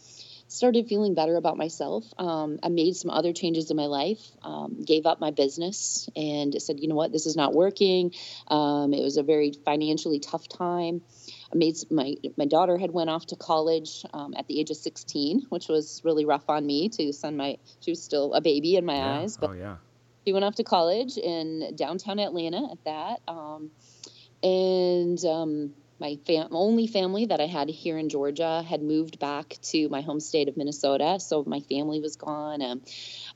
[0.48, 2.04] started feeling better about myself.
[2.18, 6.60] Um, I made some other changes in my life, um, gave up my business, and
[6.60, 8.12] said, you know what, this is not working.
[8.48, 11.02] Um, it was a very financially tough time.
[11.52, 14.76] I made my my daughter had went off to college um, at the age of
[14.76, 17.58] 16, which was really rough on me to send my.
[17.80, 19.18] She was still a baby in my yeah.
[19.20, 19.76] eyes, but oh, yeah.
[20.26, 23.70] she went off to college in downtown Atlanta at that, um,
[24.42, 29.56] and um, my fam- only family that I had here in Georgia had moved back
[29.62, 32.62] to my home state of Minnesota, so my family was gone.
[32.62, 32.82] Um,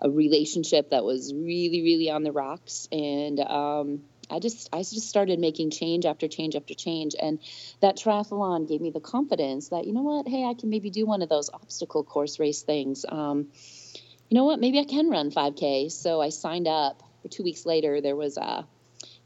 [0.00, 5.08] a relationship that was really, really on the rocks, and um, I just I just
[5.08, 7.40] started making change after change after change, and
[7.80, 11.04] that triathlon gave me the confidence that you know what, hey, I can maybe do
[11.04, 13.04] one of those obstacle course race things.
[13.08, 13.48] Um,
[14.28, 15.92] you know what, maybe I can run 5K.
[15.92, 17.02] So I signed up.
[17.30, 18.66] Two weeks later, there was a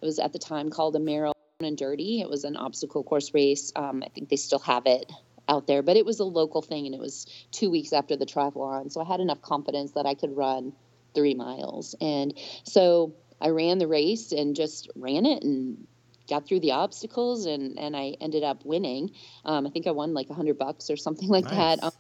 [0.03, 2.21] it was at the time called a Merrell and Dirty.
[2.21, 3.73] It was an obstacle course race.
[3.75, 5.11] Um, I think they still have it
[5.49, 8.27] out there, but it was a local thing, and it was two weeks after the
[8.27, 8.92] triathlon.
[8.92, 10.75] So I had enough confidence that I could run
[11.14, 15.87] three miles, and so I ran the race and just ran it and
[16.29, 19.12] got through the obstacles and and I ended up winning.
[19.45, 21.55] Um, I think I won like a hundred bucks or something like nice.
[21.55, 21.85] that.
[21.85, 21.92] Um,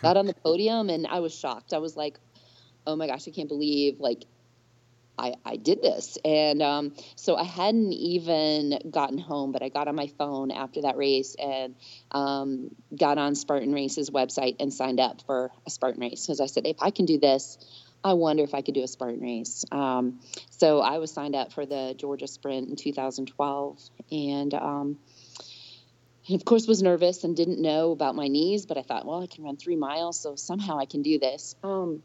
[0.00, 1.74] got on the podium and I was shocked.
[1.74, 2.18] I was like,
[2.86, 4.24] oh my gosh, I can't believe like
[5.22, 6.18] I, I did this.
[6.24, 10.82] And um, so I hadn't even gotten home, but I got on my phone after
[10.82, 11.76] that race and
[12.10, 16.46] um, got on Spartan Race's website and signed up for a Spartan race because I
[16.46, 17.56] said, if I can do this,
[18.04, 19.64] I wonder if I could do a Spartan race.
[19.70, 20.18] Um,
[20.50, 23.78] so I was signed up for the Georgia Sprint in 2012,
[24.10, 24.98] and, um,
[26.26, 29.22] and of course was nervous and didn't know about my knees, but I thought, well,
[29.22, 31.54] I can run three miles, so somehow I can do this.
[31.62, 32.02] Um,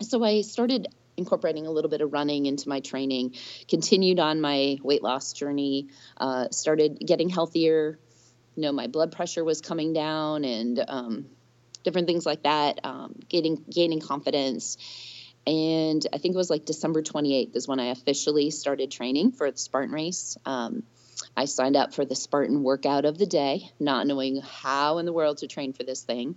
[0.00, 3.34] so I started incorporating a little bit of running into my training,
[3.68, 7.98] continued on my weight loss journey, uh, started getting healthier.
[8.54, 11.26] You know, my blood pressure was coming down, and um,
[11.84, 12.80] different things like that.
[12.84, 14.76] Um, getting gaining confidence
[15.46, 19.50] and I think it was like December 28th is when I officially started training for
[19.50, 20.36] the Spartan race.
[20.44, 20.82] Um,
[21.36, 25.12] I signed up for the Spartan workout of the day, not knowing how in the
[25.12, 26.34] world to train for this thing.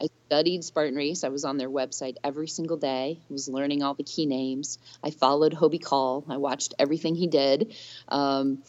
[0.00, 1.22] I studied Spartan Race.
[1.22, 3.20] I was on their website every single day.
[3.20, 4.78] I was learning all the key names.
[5.02, 6.24] I followed Hobie Call.
[6.28, 7.76] I watched everything he did.
[8.08, 8.62] Um,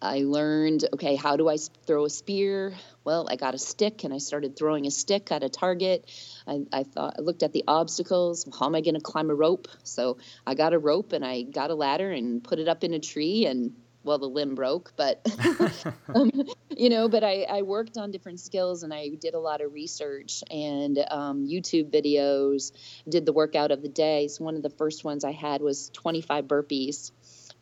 [0.00, 2.74] I learned, okay, how do I throw a spear?
[3.04, 6.10] Well, I got a stick and I started throwing a stick at a target.
[6.46, 8.46] I, I thought, I looked at the obstacles.
[8.58, 9.68] How am I going to climb a rope?
[9.84, 10.16] So
[10.46, 12.98] I got a rope and I got a ladder and put it up in a
[12.98, 13.74] tree and
[14.06, 15.26] well, the limb broke, but
[16.14, 16.30] um,
[16.70, 19.72] you know, but I, I worked on different skills and I did a lot of
[19.72, 22.72] research and um, YouTube videos,
[23.08, 24.28] did the workout of the day.
[24.28, 27.10] So one of the first ones I had was 25 burpees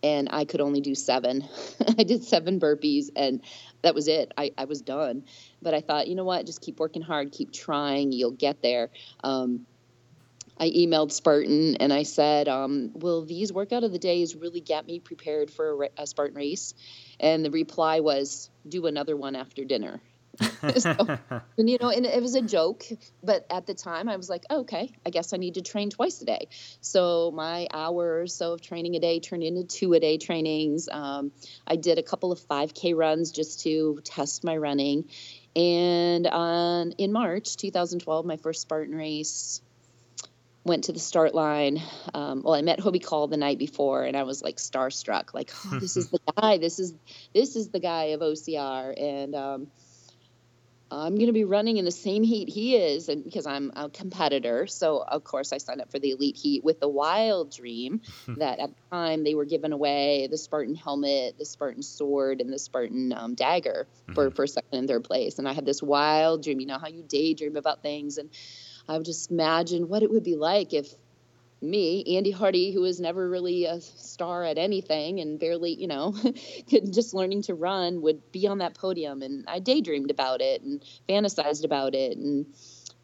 [0.03, 1.49] and I could only do seven.
[1.99, 3.41] I did seven burpees and
[3.83, 4.33] that was it.
[4.37, 5.25] I, I was done.
[5.63, 8.91] But I thought, you know what, just keep working hard, keep trying, you'll get there.
[9.23, 9.67] Um,
[10.59, 14.87] I emailed Spartan and I said, um, Will these workout of the days really get
[14.87, 16.75] me prepared for a, a Spartan race?
[17.19, 20.01] And the reply was, Do another one after dinner.
[20.79, 20.97] so,
[21.59, 22.85] and, you know, and it was a joke,
[23.23, 25.90] but at the time I was like, oh, okay, I guess I need to train
[25.90, 26.49] twice a day.
[26.81, 30.88] So my hour or so of training a day turned into two a day trainings.
[30.90, 31.33] Um,
[31.67, 35.09] I did a couple of 5K runs just to test my running.
[35.55, 39.62] And on in March 2012, my first Spartan race
[40.64, 41.81] went to the start line.
[42.14, 45.53] Um, well, I met Hobie Call the night before, and I was like starstruck, like,
[45.66, 46.59] oh, this is the guy.
[46.59, 46.94] This is
[47.35, 49.66] this is the guy of OCR, and um,
[50.90, 53.90] I'm going to be running in the same heat he is, and because I'm a
[53.90, 58.00] competitor, so of course I signed up for the elite heat with the wild dream
[58.29, 62.53] that at the time they were giving away the Spartan helmet, the Spartan sword, and
[62.53, 64.35] the Spartan um, dagger for mm-hmm.
[64.35, 65.38] for second and third place.
[65.38, 66.61] And I had this wild dream.
[66.61, 68.31] You know how you daydream about things, and
[68.88, 70.94] I would just imagine what it would be like if
[71.64, 76.14] me, Andi Hardy, who was never really a star at anything and barely, you know,
[76.90, 79.23] just learning to run, would be on that podium.
[79.23, 82.18] And I daydreamed about it and fantasized about it.
[82.18, 82.47] And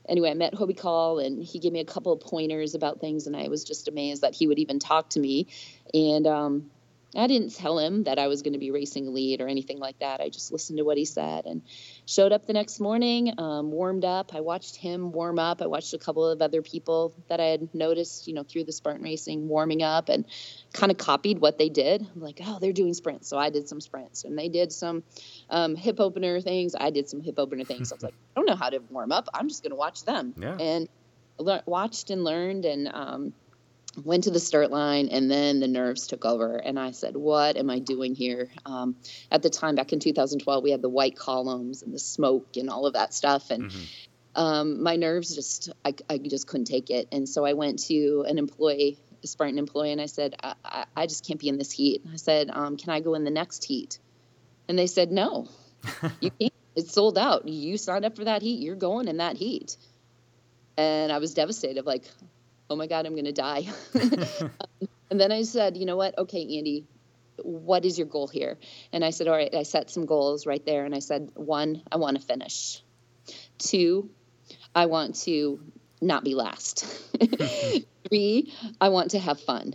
[0.08, 3.26] anyway, I met Hobie Call and he gave me a couple of pointers about things.
[3.26, 5.48] And I was just amazed that he would even talk to me.
[5.94, 6.70] And um,
[7.16, 9.98] I didn't tell him that I was going to be racing lead or anything like
[9.98, 10.20] that.
[10.20, 11.62] I just listened to what he said and
[12.06, 14.32] showed up the next morning, um, warmed up.
[14.32, 15.60] I watched him warm up.
[15.60, 18.72] I watched a couple of other people that I had noticed, you know, through the
[18.72, 20.24] Spartan racing warming up and
[20.72, 22.06] kind of copied what they did.
[22.14, 23.28] I'm like, oh, they're doing sprints.
[23.28, 25.02] So I did some sprints and they did some
[25.48, 26.76] um, hip opener things.
[26.78, 27.90] I did some hip opener things.
[27.90, 29.28] I was like, I don't know how to warm up.
[29.34, 30.32] I'm just going to watch them.
[30.36, 30.56] Yeah.
[30.60, 30.88] And
[31.38, 33.32] le- watched and learned and, um,
[33.96, 37.56] went to the start line and then the nerves took over and i said what
[37.56, 38.48] am i doing here?
[38.64, 38.96] Um,
[39.30, 42.70] at the time back in 2012 we had the white columns and the smoke and
[42.70, 44.40] all of that stuff and mm-hmm.
[44.40, 48.24] um, my nerves just I, I, just couldn't take it and so i went to
[48.28, 51.58] an employee a spartan employee and i said i, I, I just can't be in
[51.58, 52.02] this heat.
[52.12, 53.98] I said um, can i go in the next heat?
[54.68, 55.48] And they said no
[56.20, 56.52] you can't.
[56.76, 57.48] It's sold out.
[57.48, 58.60] You signed up for that heat.
[58.60, 59.76] You're going in that heat.
[60.76, 62.04] And i was devastated like
[62.70, 63.66] oh my God, I'm going to die.
[64.80, 66.16] Um, and then I said, you know what?
[66.16, 66.84] Okay, Andi,
[67.42, 68.58] what is your goal here?
[68.92, 70.84] And I said, all right, I set some goals right there.
[70.84, 72.80] And I said, one, I want to finish.
[73.58, 74.10] Two,
[74.74, 75.60] I want to
[76.00, 76.84] not be last.
[78.08, 79.74] Three, I want to have fun.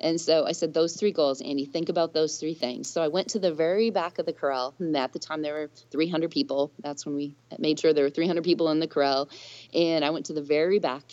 [0.00, 2.90] And so I said, those three goals, Andi, think about those three things.
[2.90, 4.74] So I went to the very back of the corral.
[4.78, 6.72] And at the time, there were 300 people.
[6.80, 9.30] That's when we made sure there were 300 people in the corral.
[9.72, 11.04] And I went to the very back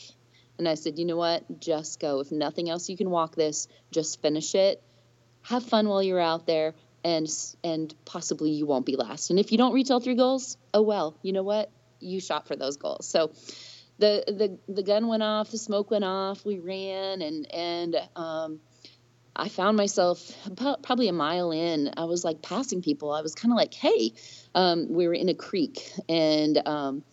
[0.62, 1.60] and I said, you know what?
[1.60, 2.20] Just go.
[2.20, 3.68] If nothing else, you can walk this.
[3.90, 4.80] Just finish it.
[5.42, 7.28] Have fun while you're out there, and
[7.64, 9.32] and possibly you won't be last.
[9.32, 11.18] And if you don't reach all three goals, oh well.
[11.24, 11.72] You know what?
[12.00, 13.08] You shot for those goals.
[13.08, 13.34] So.
[13.98, 16.44] The, the the gun went off, the smoke went off.
[16.44, 18.60] We ran, and and um,
[19.36, 21.92] I found myself about probably a mile in.
[21.98, 23.12] I was like passing people.
[23.12, 24.14] I was kind of like, hey,
[24.56, 27.04] um, we were in a creek, and um,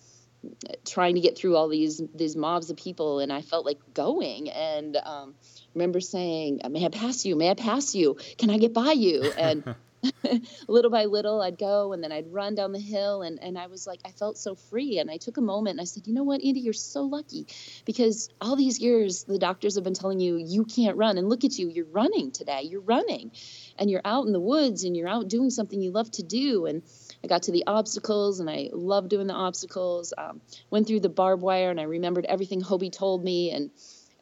[0.85, 4.51] trying to get through all these these mobs of people and I felt like going
[4.51, 5.35] and um,
[5.75, 7.37] remember saying may I pass you?
[7.37, 8.17] May I pass you?
[8.39, 9.33] Can I get by you?
[9.39, 9.75] And
[10.69, 13.67] little by little I'd go and then I'd run down the hill and and I
[13.67, 16.15] was like I felt so free and I took a moment and I said you
[16.15, 17.47] know what Andi you're so lucky
[17.85, 21.45] because all these years the doctors have been telling you you can't run and look
[21.45, 23.33] at you you're running today you're running
[23.79, 26.67] and you're out in the woods and you're out doing something you love to do
[26.67, 26.83] and
[27.23, 30.13] I got to the obstacles and I loved doing the obstacles.
[30.17, 33.51] Um, went through the barbed wire and I remembered everything Hobie told me.
[33.51, 33.71] And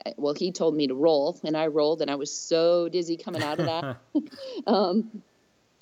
[0.05, 3.17] uh, well, he told me to roll and I rolled and I was so dizzy
[3.17, 3.97] coming out of that.
[4.67, 5.23] um,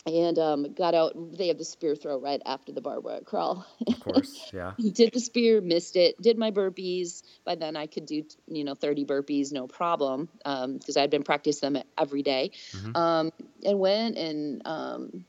[0.06, 1.14] and um, got out.
[1.36, 3.66] They have the spear throw right after the barbed wire crawl.
[3.86, 4.72] Of course, yeah.
[4.78, 6.20] did the spear, missed it.
[6.20, 7.22] Did my burpees.
[7.44, 11.22] By then, I could do you know 30 burpees, no problem, because um, I'd been
[11.22, 12.50] practicing them every day.
[12.72, 12.96] Mm-hmm.
[12.96, 13.32] Um,
[13.64, 15.24] and went and um,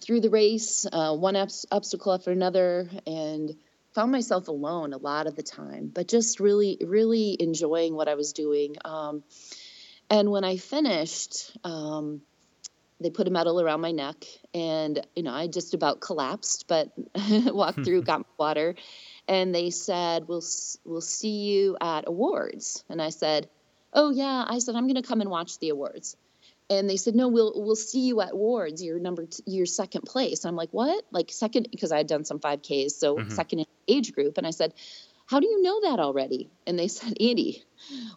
[0.00, 3.56] through the race, uh, one obstacle after another, and
[3.94, 8.14] found myself alone a lot of the time, but just really, really enjoying what I
[8.14, 8.76] was doing.
[8.84, 9.22] Um,
[10.10, 12.20] and when I finished, um,
[13.00, 16.92] they put a medal around my neck, and you know I just about collapsed, but
[17.46, 18.74] walked through, got water,
[19.28, 20.44] and they said, "We'll
[20.84, 23.48] we'll see you at awards." And I said,
[23.92, 26.16] "Oh yeah," I said, "I'm going to come and watch the awards."
[26.68, 28.82] And they said no we'll we'll see you at wards.
[28.82, 30.44] You're number two, you're second place.
[30.44, 31.04] I'm like what?
[31.12, 33.30] Like second because i had done some 5ks so mm-hmm.
[33.30, 34.38] second age group.
[34.38, 34.74] And i said
[35.26, 36.50] how do you know that already?
[36.66, 37.62] And they said andi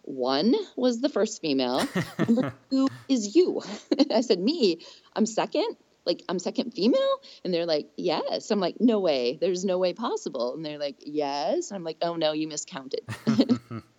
[0.02, 1.86] one was the first female.
[2.18, 3.62] Number two is you.
[4.10, 4.80] I said me?
[5.14, 5.76] I'm second?
[6.06, 7.20] Like i'm second female?
[7.44, 8.50] And they're like yes.
[8.50, 9.38] I'm like no way.
[9.40, 10.54] There's no way possible.
[10.54, 11.72] And they're like yes.
[11.72, 13.02] I'm like oh no you miscounted.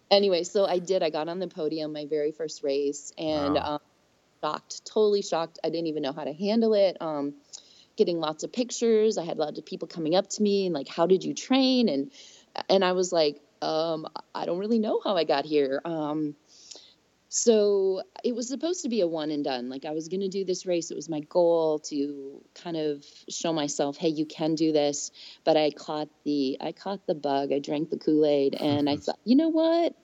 [0.10, 1.04] Anyway so i did.
[1.04, 3.14] I got on the podium my very first race.
[3.18, 3.76] And wow.
[3.76, 3.80] um,
[4.41, 5.60] shocked, totally shocked.
[5.63, 6.97] I didn't even know how to handle it.
[6.99, 7.36] Um,
[7.97, 9.17] getting lots of pictures.
[9.17, 11.89] I had lots of people coming up to me and like, "How did you train?"
[11.89, 12.12] and
[12.69, 16.36] and I was like, um, "I don't really know how I got here." Um,
[17.34, 19.69] so it was supposed to be a one and done.
[19.69, 20.91] Like I was going to do this race.
[20.91, 25.12] It was my goal to kind of show myself, "Hey, you can do this."
[25.43, 27.54] But I caught the I caught the bug.
[27.54, 29.95] I drank the Kool Aid, and I thought, you know what?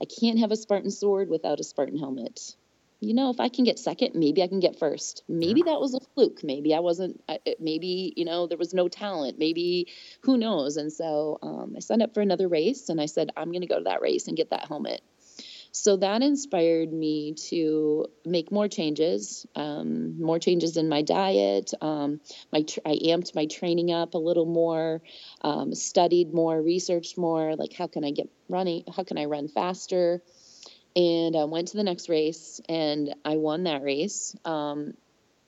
[0.00, 2.56] I can't have a Spartan sword without a Spartan helmet
[3.02, 5.24] you know, if I can get second, maybe I can get first.
[5.28, 5.72] Maybe yeah.
[5.72, 6.44] that was a fluke.
[6.44, 7.20] Maybe I wasn't,
[7.58, 9.40] maybe, you know, there was no talent.
[9.40, 9.88] Maybe
[10.20, 10.76] who knows?
[10.76, 13.66] And so um, I signed up for another race and I said, I'm going to
[13.66, 15.02] go to that race and get that helmet.
[15.72, 21.72] So that inspired me to make more changes, um, more changes in my diet.
[21.80, 22.20] Um,
[22.52, 25.02] my I amped my training up a little more,
[25.40, 27.56] um, studied more, researched more.
[27.56, 28.84] Like how can I get running?
[28.94, 30.22] How can I run faster?
[30.94, 34.36] And uh, went to the next race and I won that race.
[34.44, 34.94] Um,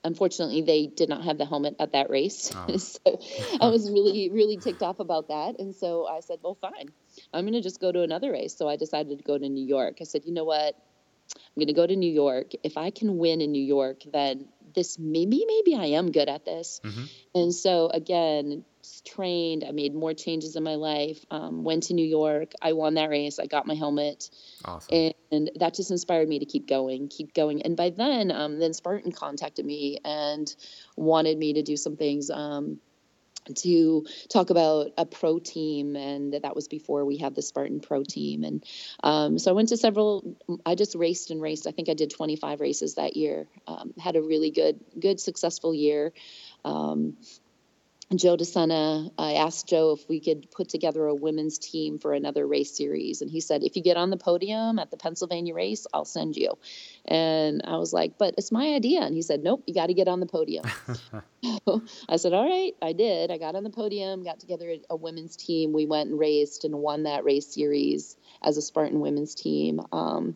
[0.03, 2.51] unfortunately, they did not have the helmet at that race.
[2.55, 2.77] Oh.
[2.77, 3.19] so
[3.59, 5.59] I was really, really ticked off about that.
[5.59, 6.89] And so I said, well, fine,
[7.33, 8.55] I'm going to just go to another race.
[8.55, 9.97] So I decided to go to New York.
[10.01, 10.75] I said, you know what?
[11.35, 12.51] I'm going to go to New York.
[12.63, 16.45] If I can win in New York, then this maybe maybe I am good at
[16.45, 16.81] this.
[16.83, 17.03] Mm-hmm.
[17.33, 18.63] And so again,
[19.05, 19.63] trained.
[19.67, 21.23] I made more changes in my life.
[21.31, 22.51] Um, went to New York.
[22.61, 23.39] I won that race.
[23.39, 24.29] I got my helmet.
[24.63, 25.13] Awesome.
[25.31, 27.61] And, that just inspired me to keep going, keep going.
[27.61, 30.53] And by then, um, then Spartan contacted me and
[30.95, 32.29] wanted me to do some things.
[32.29, 32.79] Um,
[33.53, 38.03] to talk about a pro team, and that was before we had the Spartan Pro
[38.03, 38.43] team.
[38.43, 38.65] And
[39.03, 40.35] um, so I went to several.
[40.65, 41.67] I just raced and raced.
[41.67, 43.47] I think I did 25 races that year.
[43.67, 46.13] Um, had a really good, good, successful year.
[46.63, 47.17] Um,
[48.13, 52.45] Joe DeSena, I asked Joe if we could put together a women's team for another
[52.45, 53.21] race series.
[53.21, 56.35] And he said, if you get on the podium at the Pennsylvania race, I'll send
[56.35, 56.53] you.
[57.03, 59.01] And I was like, but it's my idea.
[59.01, 60.65] And he said, nope, you got to get on the podium.
[62.07, 63.31] I said, all right, I did.
[63.31, 65.73] I got on the podium, got together a, a, women's team.
[65.73, 69.81] We went and raced and won that race series as a Spartan women's team.
[69.91, 70.35] Um,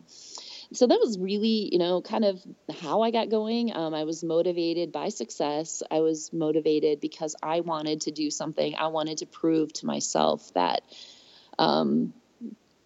[0.72, 2.40] so that was really you know kind of
[2.80, 3.74] how i got going.
[3.74, 5.82] Um, i was motivated by success.
[5.90, 8.74] I was motivated because i wanted to do something.
[8.76, 10.82] I wanted to prove to myself that
[11.58, 12.14] um,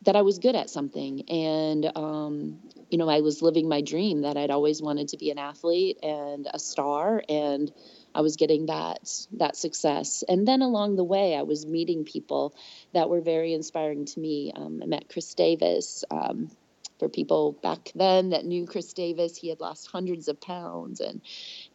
[0.02, 1.28] that i was good at something.
[1.28, 2.60] And um,
[2.90, 5.98] you know i was living my dream that i'd always wanted to be an athlete
[6.02, 7.72] and a star and
[8.14, 12.54] I was getting that that success, and then along the way, I was meeting people
[12.92, 14.52] that were very inspiring to me.
[14.54, 16.50] Um, I met Chris Davis, um,
[16.98, 19.36] for people back then that knew Chris Davis.
[19.36, 21.20] He had lost hundreds of pounds and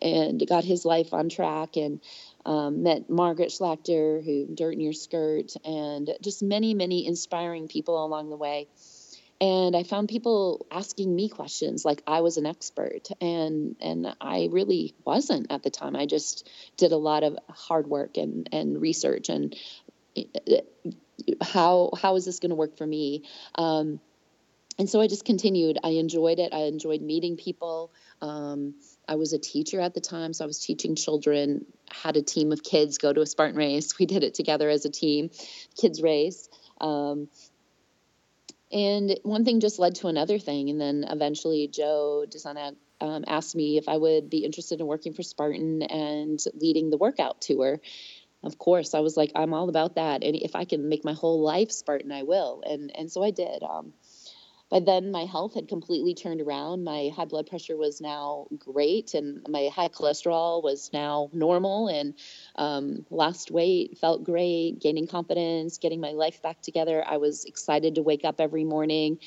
[0.02, 2.00] and got his life on track and
[2.46, 8.04] um, met Margaret Schlachter, who Dirt in Your Skirt, and just many, many inspiring people
[8.04, 8.68] along the way.
[9.42, 14.50] And I found people asking me questions like I was an expert, and and I
[14.52, 15.96] really wasn't at the time.
[15.96, 19.56] I just did a lot of hard work and and research and
[20.18, 20.22] uh,
[21.42, 23.24] how how is this going to work for me.
[23.56, 24.02] Um,
[24.80, 25.78] and so I just continued.
[25.84, 26.54] I enjoyed it.
[26.54, 27.92] I enjoyed meeting people.
[28.22, 28.76] Um,
[29.10, 31.66] I was a teacher at the time, so I was teaching children.
[31.92, 33.94] Had a team of kids go to a Spartan race.
[34.00, 35.32] We did it together as a team,
[35.80, 36.48] kids race.
[36.80, 37.28] Um,
[38.72, 43.58] and one thing just led to another thing, and then eventually Joe DeSena um, asked
[43.58, 47.82] me if I would be interested in working for Spartan and leading the workout tour.
[48.44, 51.14] Of course, I was like, I'm all about that, and if I can make my
[51.14, 52.64] whole life Spartan, I will.
[52.66, 53.62] And and so I did.
[54.70, 56.84] By then my health had completely turned around.
[56.84, 62.14] My high blood pressure was now great and my high cholesterol was now normal and
[62.56, 67.04] um, lost weight felt great gaining confidence getting my life back together.
[67.06, 69.18] I was excited to wake up every morning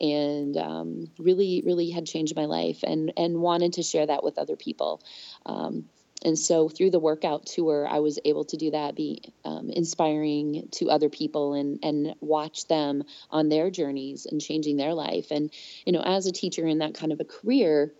[0.00, 4.38] and um, really really had changed my life and and wanted to share that with
[4.38, 5.02] other people.
[5.44, 5.86] Um,
[6.24, 10.68] and so through the workout tour i was able to do that be um, inspiring
[10.70, 15.30] to other people and and watch them on their journeys and changing their life.
[15.30, 15.52] And
[15.84, 17.92] you know as a teacher in that kind of a career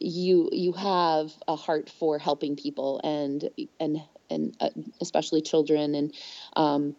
[0.00, 3.48] you you have a heart for helping people and
[3.78, 5.94] and and uh, especially children.
[5.94, 6.14] And
[6.56, 6.96] um,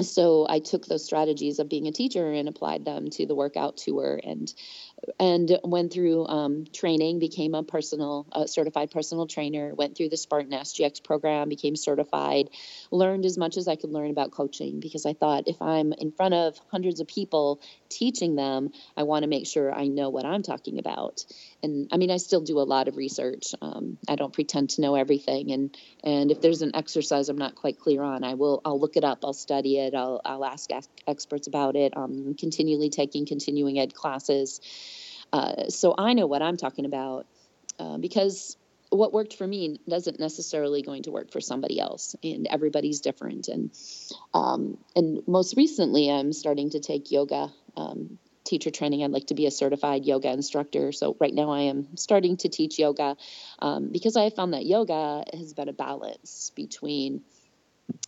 [0.00, 3.76] so I took those strategies of being a teacher and applied them to the workout
[3.76, 4.52] tour and
[5.18, 10.50] and went through um, training, became a personal, certified personal trainer, went through the Spartan
[10.50, 12.50] SGX program, became certified,
[12.90, 16.10] learned as much as I could learn about coaching because I thought if I'm in
[16.12, 20.24] front of hundreds of people teaching them, I want to make sure I know what
[20.24, 21.24] I'm talking about.
[21.62, 23.54] And I mean, I still do a lot of research.
[23.60, 27.56] Um, I don't pretend to know everything, and and if there's an exercise I'm not
[27.56, 30.70] quite clear on, I will I'll look it up, I'll study it, I'll I'll ask
[31.06, 31.94] experts about it.
[31.96, 34.60] I'm continually taking continuing ed classes
[35.32, 37.26] uh, so I know what I'm talking about
[37.78, 38.56] uh, because
[38.90, 43.48] what worked for me doesn't necessarily going to work for somebody else, and everybody's different.
[43.48, 43.70] And
[44.32, 48.18] um, and most recently, I'm starting to take yoga um,
[48.48, 49.04] teacher training.
[49.04, 50.90] I'd like to be a certified yoga instructor.
[50.92, 53.16] So right now, I am starting to teach yoga
[53.60, 57.22] um, because I have found that yoga has been a balance between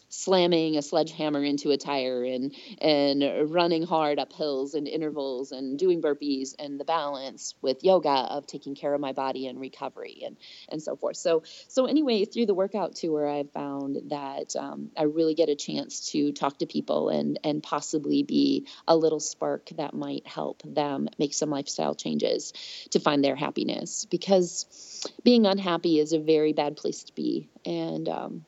[0.08, 5.78] slamming a sledgehammer into a tire and and running hard up hills and intervals and
[5.78, 10.22] doing burpees and the balance with yoga of taking care of my body and recovery
[10.24, 10.36] and
[10.68, 11.16] and so forth.
[11.16, 15.54] So so anyway through the workout tour i found that um, i really get a
[15.54, 20.62] chance to talk to people and and possibly be a little spark that might help
[20.64, 22.52] them make some lifestyle changes
[22.90, 24.06] to find their happiness.
[24.10, 27.48] Because being unhappy is a very bad place to be.
[27.64, 28.44] And um,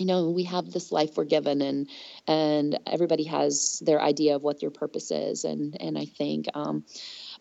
[0.00, 1.88] you know we have this life we're given and
[2.26, 5.44] and everybody has their idea of what their purpose is.
[5.44, 6.84] And and i think um,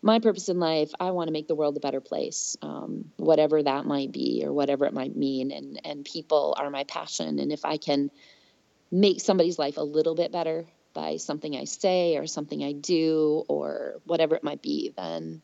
[0.01, 3.63] my purpose in life i want to make the world a better place um, whatever
[3.63, 5.51] that might be or whatever it might mean.
[5.51, 7.39] And and people are my passion.
[7.39, 8.11] And if i can
[8.91, 13.45] make somebody's life a little bit better by something i say or something i do
[13.47, 15.43] or whatever it might be then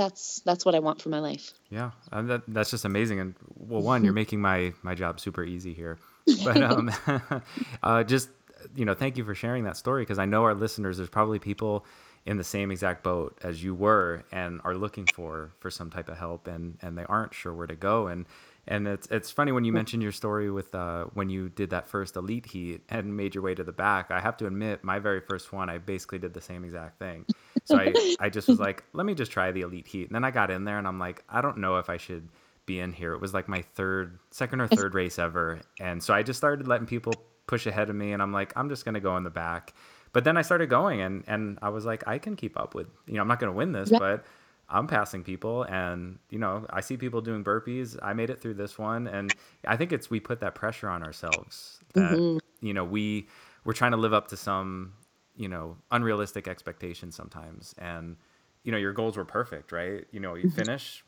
[0.00, 1.52] that's that's what I want for my life.
[1.68, 3.20] Yeah, uh, that, that's just amazing.
[3.20, 5.98] And well, one, you're making my my job super easy here,
[6.44, 6.90] but um,
[7.82, 8.30] uh, just
[8.74, 10.96] you know, thank you for sharing that story because I know our listeners.
[10.96, 11.84] There's probably people
[12.26, 16.08] in the same exact boat as you were and are looking for for some type
[16.08, 18.26] of help and and they aren't sure where to go and
[18.66, 21.88] and it's it's funny when you mentioned your story with uh, when you did that
[21.88, 24.10] first elite heat and made your way to the back.
[24.10, 27.24] I have to admit, my very first one, I basically did the same exact thing.
[27.64, 30.06] So I, I just was like, let me just try the elite heat.
[30.08, 32.28] And then I got in there and I'm like, I don't know if I should
[32.66, 33.12] be in here.
[33.12, 35.60] It was like my third, second or third race ever.
[35.80, 37.14] And so I just started letting people
[37.46, 39.74] push ahead of me and I'm like, I'm just going to go in the back.
[40.12, 42.88] But then I started going and, and I was like, I can keep up with,
[43.06, 44.24] you know, I'm not going to win this, but
[44.70, 47.98] I'm passing people and you know I see people doing burpees.
[48.02, 49.08] I made it through this one.
[49.08, 49.34] And
[49.66, 52.38] I think it's we put that pressure on ourselves that mm-hmm.
[52.64, 53.28] you know we
[53.64, 54.92] we're trying to live up to some
[55.36, 57.74] you know unrealistic expectations sometimes.
[57.78, 58.16] And
[58.62, 60.06] you know your goals were perfect right?
[60.12, 60.56] You know you mm-hmm.
[60.56, 61.04] finish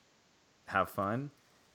[0.67, 1.31] have fun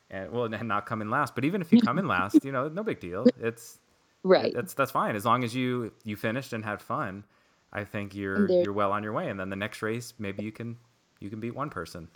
[0.10, 1.36] and well and not come in last.
[1.36, 3.26] But even if you come in last you know no big deal.
[3.40, 3.80] It's
[4.24, 7.24] right that's that's fine as long as you you finished and had fun
[7.72, 10.52] I think you're you're well on your way and then the next race maybe you
[10.52, 10.78] can
[11.20, 12.08] you can beat one person.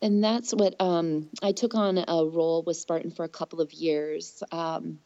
[0.00, 3.72] And that's what um, I took on a role with Spartan for a couple of
[3.72, 5.00] years um,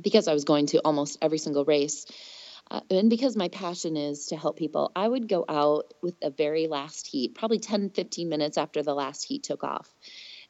[0.00, 2.06] because I was going to almost every single race.
[2.70, 6.30] Uh, and because my passion is to help people, I would go out with the
[6.30, 9.92] very last heat, probably 10, 15 minutes after the last heat took off.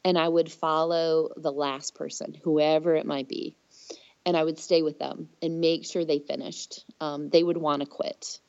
[0.04, 3.56] And I would follow the last person, whoever it might be.
[4.26, 6.84] And I would stay with them and make sure they finished.
[7.00, 8.40] Um, they would want to quit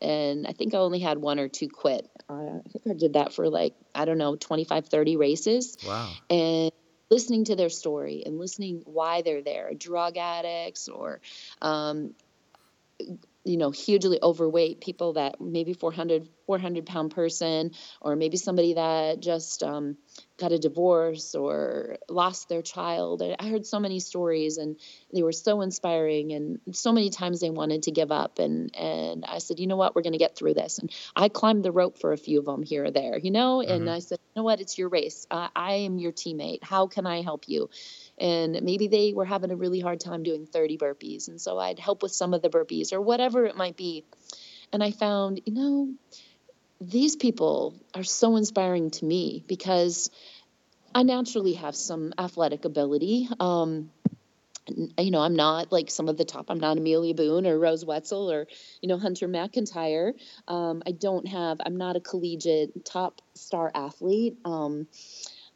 [0.00, 2.08] and I think I only had one or two quit.
[2.28, 5.76] Uh, I think I did that for like, I don't know, 25, 30 races.
[5.86, 6.10] Wow.
[6.28, 6.72] And
[7.10, 11.20] listening to their story and listening why they're there, drug addicts or
[11.62, 12.14] um,
[13.44, 19.20] you know hugely overweight people that maybe 400 400 pound person or maybe somebody that
[19.20, 19.96] just um,
[20.36, 23.22] got a divorce or lost their child.
[23.22, 24.76] I heard so many stories and
[25.12, 28.38] they were so inspiring and so many times they wanted to give up.
[28.38, 29.94] And and i said you know what?
[29.94, 30.78] We're going to get through this.
[30.78, 33.58] And i climbed the rope for a few of them here or there you know?
[33.58, 33.72] Mm-hmm.
[33.72, 34.60] and i said you know what?
[34.60, 35.26] It's your race.
[35.30, 36.64] Uh, i am your teammate.
[36.64, 37.70] How can i help you?
[38.18, 41.28] And maybe they were having a really hard time doing 30 burpees.
[41.28, 44.04] And so i'd help with some of the burpees or whatever it might be.
[44.72, 45.94] And i found you know
[46.80, 50.10] these people are so inspiring to me because
[50.94, 53.90] i naturally have some athletic ability um,
[54.98, 56.46] you know, I'm not like some of the top.
[56.48, 58.46] I'm not Amelia Boone or Rose Wetzel or,
[58.80, 60.14] you know, Hunter McIntyre.
[60.48, 64.38] Um, I don't have, I'm not a collegiate top star athlete.
[64.44, 64.86] Um,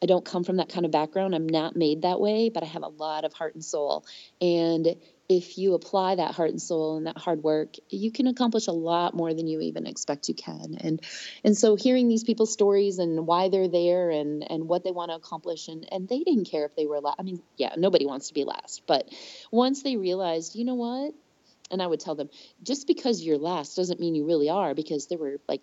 [0.02, 1.34] I don't come from that kind of background.
[1.34, 4.04] I'm not made that way, but I have a lot of heart and soul.
[4.40, 4.96] And
[5.28, 8.72] if you apply that heart and soul and that hard work, you can accomplish a
[8.72, 10.78] lot more than you even expect you can.
[10.80, 11.02] And
[11.44, 15.10] and so hearing these people's stories and why they're there and and what they want
[15.10, 17.16] to accomplish and and they didn't care if they were last.
[17.18, 19.08] I mean, yeah, nobody wants to be last, but
[19.52, 21.14] once they realized, you know what?
[21.70, 22.30] And I would tell them,
[22.62, 25.60] just because you're last doesn't mean you really are because there were like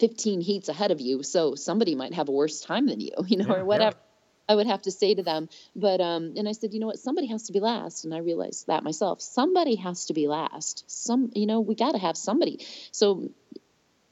[0.00, 3.36] 15 heats ahead of you so somebody might have a worse time than you you
[3.36, 4.11] know yeah, or whatever yeah.
[4.48, 5.48] I would have to say to them.
[5.74, 8.18] But um, and I said, you know what, somebody has to be last, and I
[8.18, 9.20] realized that myself.
[9.20, 10.84] Somebody has to be last.
[10.88, 12.64] Some, you know, we got to have somebody.
[12.90, 13.30] So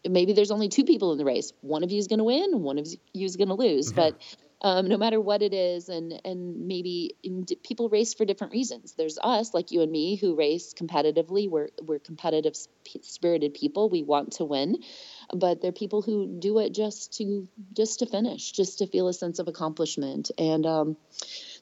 [0.09, 1.53] maybe there's only two people in the race.
[1.61, 2.63] One of you is going to win.
[2.63, 3.93] One of you is going to lose.
[3.93, 4.21] But
[4.63, 7.15] um, no matter what it is, and and maybe
[7.65, 8.93] people race for different reasons.
[8.93, 11.49] There's us, like you and me, who race competitively.
[11.49, 12.55] We're we're competitive
[13.01, 13.89] spirited people.
[13.89, 14.83] We want to win,
[15.35, 19.09] but there are people who do it just to just to finish, just to feel
[19.09, 20.31] a sense of accomplishment.
[20.37, 20.97] And um,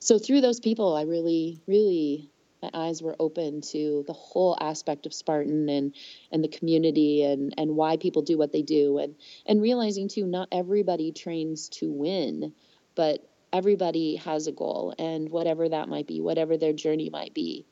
[0.01, 2.30] so through those people, I really really
[2.62, 5.94] my eyes were open to the whole aspect of Spartan and
[6.32, 9.14] and the community and and why people do what they do and
[9.46, 12.53] and realizing too not everybody trains to win
[12.99, 17.64] but everybody has a goal and whatever that might be whatever their journey might be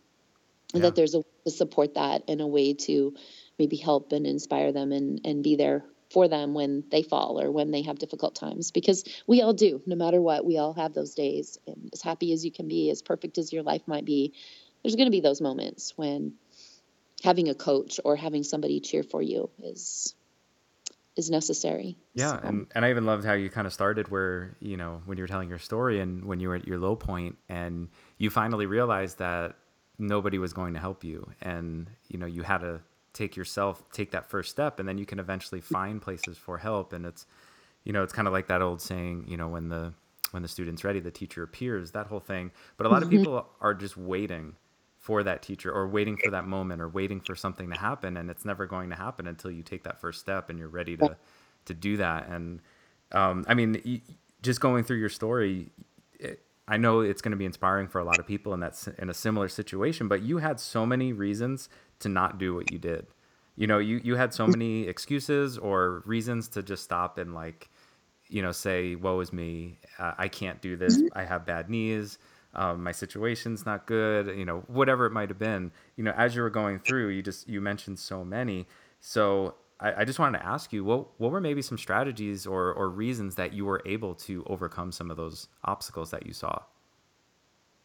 [0.73, 0.83] yeah.
[0.83, 3.15] that there's a to support that and a way to
[3.59, 7.51] maybe help and inspire them and and be there for them when they fall or
[7.51, 10.93] when they have difficult times because we all do no matter what we all have
[10.93, 14.05] those days and as happy as you can be as perfect as your life might
[14.05, 14.35] be
[14.83, 16.35] there's going to be those moments when
[17.23, 20.15] having a coach or having somebody cheer for you is
[21.17, 21.97] is necessary.
[22.15, 22.49] Yeah, so.
[22.49, 25.25] and, and I even loved how you kind of started where, you know, when you
[25.25, 27.89] were telling your story and when you were at your low point and
[28.19, 29.57] you finally realized that
[29.99, 32.81] nobody was going to help you and, you know, you had to
[33.15, 36.93] take yourself take that first step and then you can eventually find places for help
[36.93, 37.25] and it's
[37.87, 39.95] you know, it's kind of like that old saying, you know, when the
[40.33, 42.51] when the student's ready, the teacher appears, that whole thing.
[42.77, 43.19] But a lot of mm-hmm.
[43.19, 44.57] people are just waiting
[45.07, 48.31] for that teacher or waiting for that moment or waiting for something to happen and
[48.33, 51.11] it's never going to happen until you take that first step and you're ready to
[51.65, 52.61] to do that and
[53.13, 53.71] Um, I mean,
[54.43, 55.71] just going through your story,
[56.19, 58.75] it, I know it's going to be inspiring for a lot of people in that
[58.99, 60.09] in a similar situation.
[60.09, 61.69] But you had so many reasons
[62.01, 63.07] to not do what you did.
[63.55, 67.71] You know, you you had so many excuses or reasons to just stop and like,
[68.29, 69.79] you know, say, "Woe is me!
[70.01, 70.95] Uh, I can't do this.
[70.97, 71.21] Mm-hmm.
[71.21, 72.19] I have bad knees."
[72.59, 76.35] Um, my situation's not good you know whatever it might have been you know as
[76.35, 78.67] you were going through you just you mentioned so many
[78.99, 82.73] so I, I, just wanted to ask you what what were maybe some strategies or
[82.73, 86.63] or reasons that you were able to overcome some of those obstacles that you saw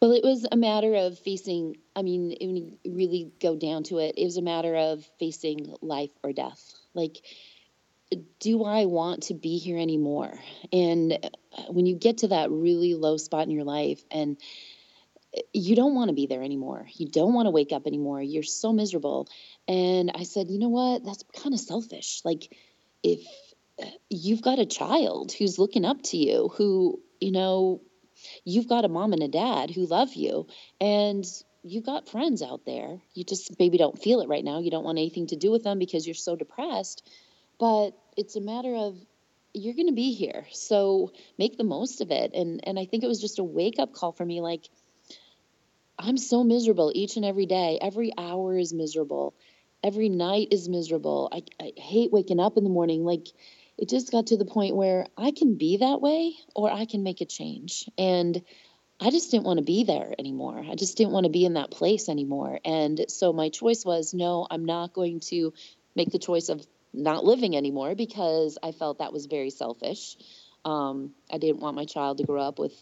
[0.02, 3.98] well, it was a matter of facing, I mean, when you really go down to
[3.98, 6.74] it, it was a matter of facing life or death.
[6.92, 7.18] Like,
[8.38, 10.38] do I want to be here anymore?
[10.72, 14.36] And uh, when you get to that really low spot in your life and
[15.36, 18.22] uh, you don't want to be there anymore, you don't want to wake up anymore,
[18.22, 19.28] you're so miserable.
[19.68, 21.04] And I said, you know what?
[21.04, 22.20] That's kind of selfish.
[22.24, 22.54] Like,
[23.02, 23.20] if
[23.80, 27.80] uh, you've got a child who's looking up to you, who, you know,
[28.44, 30.46] you've got a mom and a dad who love you
[30.80, 31.24] and
[31.62, 33.00] you've got friends out there.
[33.14, 34.60] You just maybe don't feel it right now.
[34.60, 37.08] You don't want anything to do with them because you're so depressed.
[37.62, 38.98] But it's a matter of
[39.54, 40.46] you're going to be here.
[40.50, 42.32] So make the most of it.
[42.34, 44.68] And and I think it was just a wake up call for me like
[45.96, 47.78] I'm so miserable each and every day.
[47.80, 49.34] Every hour is miserable.
[49.80, 51.28] Every night is miserable.
[51.30, 53.04] I, I hate waking up in the morning.
[53.04, 53.28] Like
[53.78, 57.04] it just got to the point where I can be that way or I can
[57.04, 57.88] make a change.
[57.96, 58.42] And
[58.98, 60.64] I just didn't want to be there anymore.
[60.68, 62.58] I just didn't want to be in that place anymore.
[62.64, 65.52] And so my choice was no, I'm not going to
[65.94, 70.16] make the choice of not living anymore because I felt that was very selfish.
[70.64, 72.72] Um, I didn't want my child to grow up with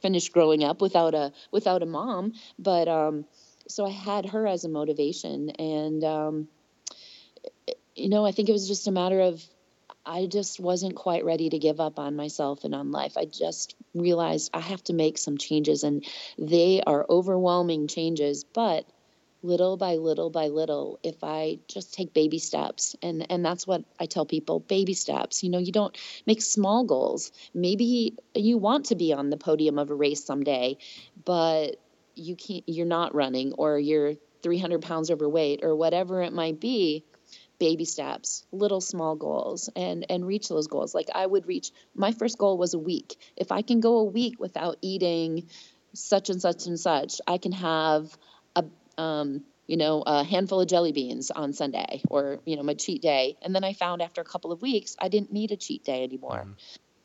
[0.00, 2.32] finish growing up without a without a mom.
[2.58, 3.24] But um,
[3.68, 6.48] so I had her as a motivation, and um,
[7.94, 9.42] you know, I think it was just a matter of
[10.04, 13.16] I just wasn't quite ready to give up on myself and on life.
[13.16, 16.04] I just realized I have to make some changes, and
[16.38, 18.86] they are overwhelming changes, but
[19.42, 23.84] little by little by little if i just take baby steps and and that's what
[23.98, 28.86] i tell people baby steps you know you don't make small goals maybe you want
[28.86, 30.76] to be on the podium of a race someday
[31.24, 31.76] but
[32.14, 37.04] you can't you're not running or you're 300 pounds overweight or whatever it might be
[37.62, 40.96] baby steps, little small goals and and reach those goals.
[40.96, 43.16] Like I would reach my first goal was a week.
[43.36, 45.48] If I can go a week without eating
[45.94, 48.18] such and such and such, I can have
[48.98, 53.00] um, you know, a handful of jelly beans on Sunday or, you know, my cheat
[53.00, 53.36] day.
[53.42, 56.02] And then I found after a couple of weeks, I didn't need a cheat day
[56.02, 56.46] anymore.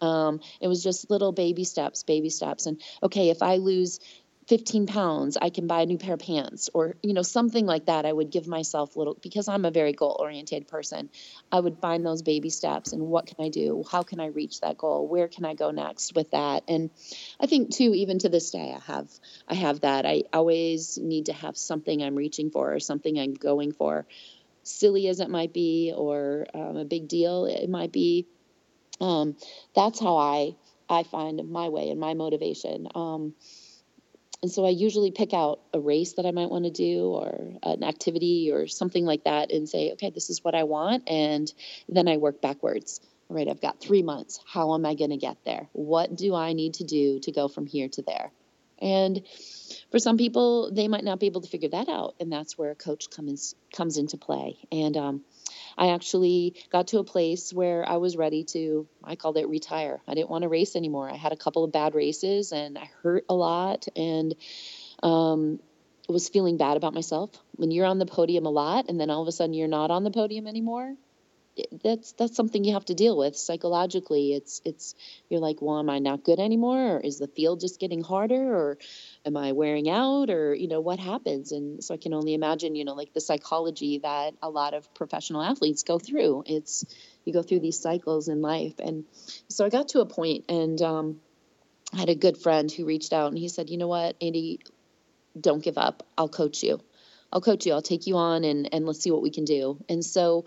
[0.01, 0.05] Mm.
[0.05, 2.65] Um, it was just little baby steps, baby steps.
[2.65, 3.99] And okay, if I lose
[4.47, 7.85] 15 pounds i can buy a new pair of pants or you know something like
[7.87, 11.09] that i would give myself little because i'm a very goal oriented person
[11.51, 13.83] i would find those baby steps and what can i do?
[13.91, 15.07] How can i reach that goal?
[15.07, 16.63] Where can i go next with that?
[16.67, 16.89] And
[17.41, 19.09] i think too even to this day i have
[19.47, 20.05] i have that.
[20.05, 24.05] I always need to have something i'm reaching for or something i'm going for.
[24.63, 28.27] Silly as it might be or um, a big deal it might be
[29.01, 29.35] um,
[29.75, 30.55] that's how i
[30.89, 32.87] i find my way and my motivation.
[32.95, 33.33] Um,
[34.43, 37.53] and so I usually pick out a race that I might want to do or
[37.63, 41.09] an activity or something like that and say, okay, this is what I want.
[41.09, 41.51] And
[41.89, 43.01] then I work backwards.
[43.29, 44.39] All right, I've got three months.
[44.45, 45.67] How am I going to get there?
[45.73, 48.31] What do I need to do to go from here to there?
[48.79, 49.23] And
[49.91, 52.13] for some people, they might not be able to figure that out.
[52.19, 54.57] And that's where a coach comes, comes into play.
[54.71, 55.21] And um,
[55.77, 60.01] I actually got to a place where I was ready to, I called it retire.
[60.07, 61.09] I didn't want to race anymore.
[61.09, 64.33] I had a couple of bad races and I hurt a lot and
[65.03, 65.59] um,
[66.09, 67.29] was feeling bad about myself.
[67.55, 69.91] When you're on the podium a lot and then all of a sudden you're not
[69.91, 70.95] on the podium anymore,
[71.83, 74.33] that's that's something you have to deal with psychologically.
[74.33, 74.95] It's it's
[75.29, 76.95] you're like well am i not good anymore?
[76.95, 78.55] Or is the field just getting harder?
[78.55, 78.77] Or
[79.25, 80.29] am i wearing out?
[80.29, 81.51] Or you know what happens?
[81.51, 84.93] And so i can only imagine you know like the psychology that a lot of
[84.93, 86.43] professional athletes go through.
[86.45, 86.85] It's
[87.25, 88.75] you go through these cycles in life.
[88.79, 89.05] And
[89.49, 91.19] so i got to a point and um,
[91.93, 94.59] i had a good friend who reached out and he said you know what andi
[95.39, 96.03] don't give up.
[96.17, 96.79] I'll coach you.
[97.31, 97.73] I'll coach you.
[97.73, 99.77] I'll take you on and and let's see what we can do.
[99.89, 100.45] And so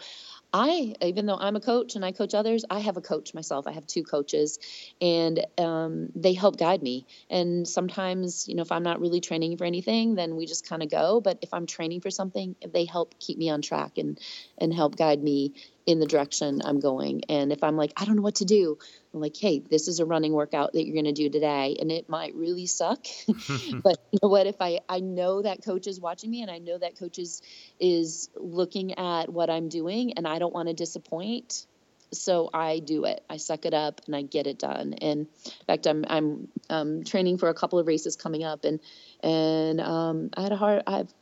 [0.53, 3.67] I, even though I'm a coach and I coach others, I have a coach myself.
[3.67, 4.59] I have two coaches,
[5.01, 7.07] and um, they help guide me.
[7.29, 10.83] And sometimes, you know, if I'm not really training for anything, then we just kind
[10.83, 11.21] of go.
[11.21, 14.19] But if I'm training for something, they help keep me on track and
[14.59, 15.55] and help guide me
[15.91, 17.23] in the direction I'm going.
[17.29, 18.79] And if I'm like, I don't know what to do,
[19.13, 21.77] I'm like, hey, this is a running workout that you're going to do today.
[21.81, 23.05] And it might really suck.
[23.27, 24.47] but you know what?
[24.47, 27.43] If I, I know that coach is watching me and I know that coach is,
[27.81, 31.67] is looking at what I'm doing and I don't want to disappoint,
[32.13, 33.23] so I do it.
[33.31, 34.95] I suck it up and I get it done.
[34.95, 38.81] And in fact, I'm I'm um, training for a couple of races coming up, and
[39.23, 40.83] and um, I had a hard.
[40.87, 41.13] I've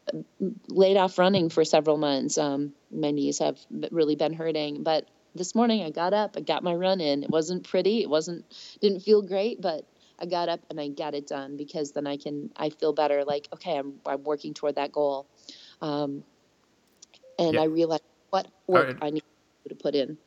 [0.69, 2.39] laid off running for several months.
[2.39, 3.59] Um, my knees have
[3.91, 7.23] really been hurting, but this morning I got up, I got my run in.
[7.23, 8.45] It wasn't pretty, it wasn't
[8.81, 9.87] didn't feel great, but
[10.19, 13.25] I got up and I got it done because then I can I feel better.
[13.25, 15.27] Like okay, I'm I'm working toward that goal,
[15.83, 16.25] um,
[17.39, 17.61] and yeah.
[17.61, 18.97] I realize what work right.
[19.03, 19.23] I need
[19.69, 20.19] to put in.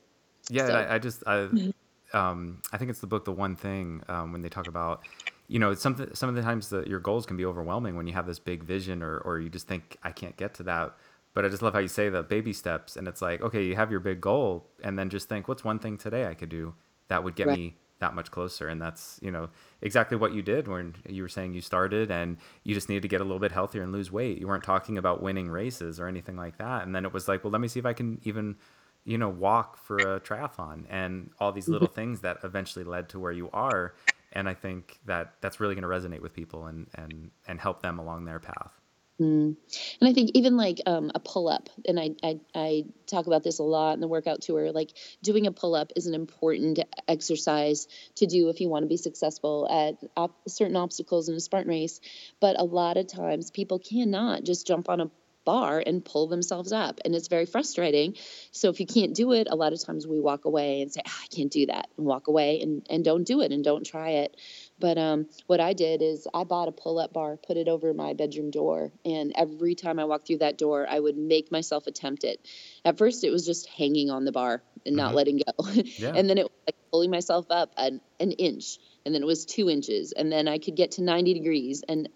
[0.52, 0.74] Yeah, so.
[0.74, 2.18] I, I, just I, mm-hmm.
[2.18, 5.02] um, I think it's the book The One Thing um, when they talk about
[5.48, 8.08] you know it's something some of the times that your goals can be overwhelming when
[8.08, 10.96] you have this big vision or or you just think I can't get to that.
[11.34, 13.76] But I just love how you say the baby steps, and it's like okay, you
[13.76, 16.74] have your big goal, and then just think, what's one thing today I could do
[17.08, 17.58] that would get right.
[17.58, 19.48] me that much closer and that's you know
[19.82, 23.08] exactly what you did when you were saying you started and you just needed to
[23.08, 26.08] get a little bit healthier and lose weight you weren't talking about winning races or
[26.08, 28.20] anything like that and then it was like well let me see if i can
[28.24, 28.56] even
[29.04, 31.96] you know walk for a triathlon and all these little mm-hmm.
[31.96, 33.94] things that eventually led to where you are
[34.34, 37.82] and i think that that's really going to resonate with people and and and help
[37.82, 38.82] them along their path
[39.22, 39.56] Mm.
[40.00, 43.44] And I think even like um, a pull up, and I, I, I talk about
[43.44, 44.72] this a lot in the workout tour.
[44.72, 44.90] Like
[45.22, 48.98] doing a pull up is an important exercise to do if you want to be
[48.98, 52.02] successful at op- certain obstacles in a Spartan race.
[52.40, 55.12] But a lot of times people cannot just jump on a
[55.46, 57.00] bar and pull themselves up.
[57.04, 58.16] And it's very frustrating.
[58.52, 61.02] So if you can't do it a lot of times we walk away and say
[61.06, 63.86] ah, i can't do that and walk away and, and don't do it and don't
[63.86, 64.38] try it.
[64.80, 68.14] But um, what i did is i bought a pull-up bar put it over my
[68.14, 72.24] bedroom door and every time i walked through that door i would make myself attempt
[72.24, 72.46] it.
[72.86, 75.16] At first it was just hanging on the bar and not mm-hmm.
[75.16, 75.66] letting go.
[76.02, 76.14] Yeah.
[76.16, 79.46] and then it was like pulling myself up an, an inch and then it was
[79.46, 82.10] two inches and then i could get to 90 degrees and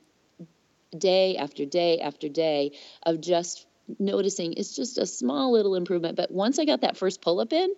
[0.97, 2.71] day after day after day
[3.03, 3.65] of just
[3.99, 6.15] noticing it's just a small little improvement.
[6.15, 7.69] But once I got that first pull up in,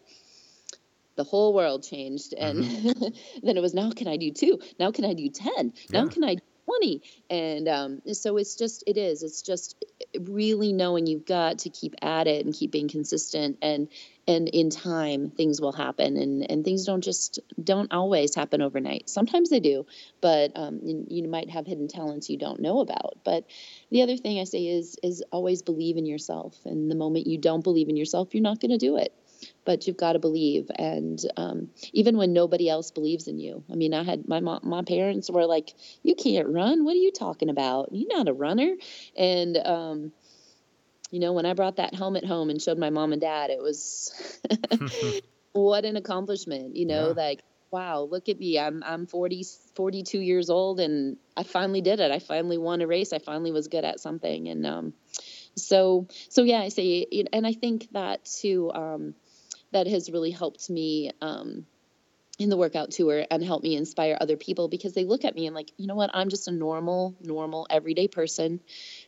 [1.16, 2.34] the whole world changed.
[2.34, 3.06] And mm-hmm.
[3.44, 4.60] then it was now can I do two?
[4.80, 5.74] Now can I do 10?
[5.92, 6.10] Now yeah.
[6.10, 9.84] can I do 20 and um, so it's just it is it's just
[10.22, 13.88] really knowing you've got to keep at it and keep being consistent and
[14.28, 19.10] and in time things will happen and and things don't just don't always happen overnight.
[19.10, 19.86] Sometimes they do
[20.22, 23.18] but um, you, you might have hidden talents you don't know about.
[23.24, 23.46] But
[23.92, 26.58] the other thing i say is is always believe in yourself.
[26.66, 29.14] And the moment you don't believe in yourself you're not going to do it
[29.66, 30.70] but you've got to believe.
[30.76, 34.62] And um, even when nobody else believes in you, I mean, I had my mom,
[34.64, 35.74] my parents were like,
[36.04, 36.86] "You can't run.
[36.86, 37.90] What are you talking about?
[37.92, 38.76] You're not a runner."
[39.16, 40.12] And um,
[41.12, 43.62] you know, when I brought that helmet home and showed my mom and dad, it
[43.62, 44.12] was
[45.54, 46.76] what an accomplishment.
[46.76, 47.24] You know, yeah.
[47.24, 48.60] like wow, look at me.
[48.60, 52.12] I'm I'm 40 42 years old and I finally did it.
[52.12, 53.14] I finally won a race.
[53.14, 54.94] I finally was good at something and um
[55.56, 59.16] so so yeah, I say and I think that too um
[59.78, 61.68] that has really helped me um,
[62.40, 65.46] in the workout tour and helped me inspire other people because they look at me
[65.46, 66.10] and like you know what?
[66.14, 68.60] I'm just a normal normal everyday person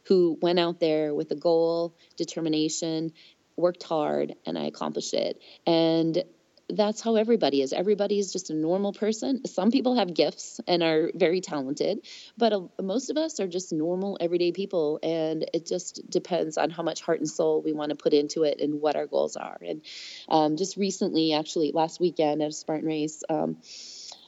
[0.06, 3.14] who went out there with a goal determination
[3.56, 5.42] worked hard and i accomplished it.
[5.66, 6.24] And
[6.70, 7.74] that's how everybody is.
[7.74, 9.46] Everybody is just a normal person.
[9.46, 12.06] Some people have gifts and are very talented,
[12.38, 15.00] but uh, most of us are just normal, everyday people.
[15.02, 18.44] And it just depends on how much heart and soul we want to put into
[18.44, 19.58] it and what our goals are.
[19.66, 19.82] And
[20.28, 23.58] um, just recently, actually, last weekend at a Spartan race, um,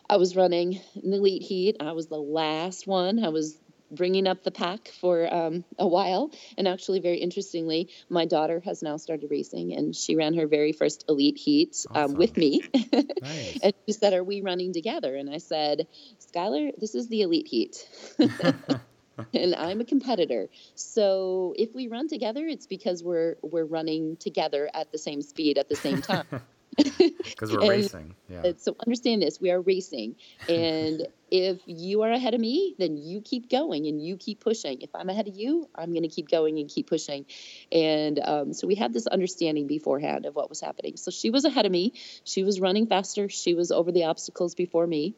[0.10, 1.78] I was running in the elite heat.
[1.80, 3.24] I was the last one.
[3.24, 3.58] I was
[3.92, 6.32] bringing up the pack for um, a while.
[6.58, 10.72] And actually, very interestingly, my daughter has now started racing, and she ran her very
[10.72, 12.64] first elite heat um, with me.
[13.22, 13.60] nice.
[13.62, 15.88] and she said, "Are we running together?" And I said,
[16.34, 17.88] "Skylar, this is the elite heat."
[19.34, 20.50] and I'm a competitor.
[20.76, 25.58] So if we run together, it's because we're we're running together at the same speed
[25.58, 26.26] at the same time.
[27.24, 28.16] Because we're racing.
[28.30, 28.54] Yeah.
[28.58, 30.16] So understand this: we are racing,
[30.48, 34.82] and if you are ahead of me, then you keep going and you keep pushing.
[34.82, 37.26] If I'm ahead of you, I'm going to keep going and keep pushing.
[37.72, 40.98] And um, so we had this understanding beforehand of what was happening.
[40.98, 41.94] So she was ahead of me.
[42.26, 43.30] She was running faster.
[43.30, 45.16] She was over the obstacles before me.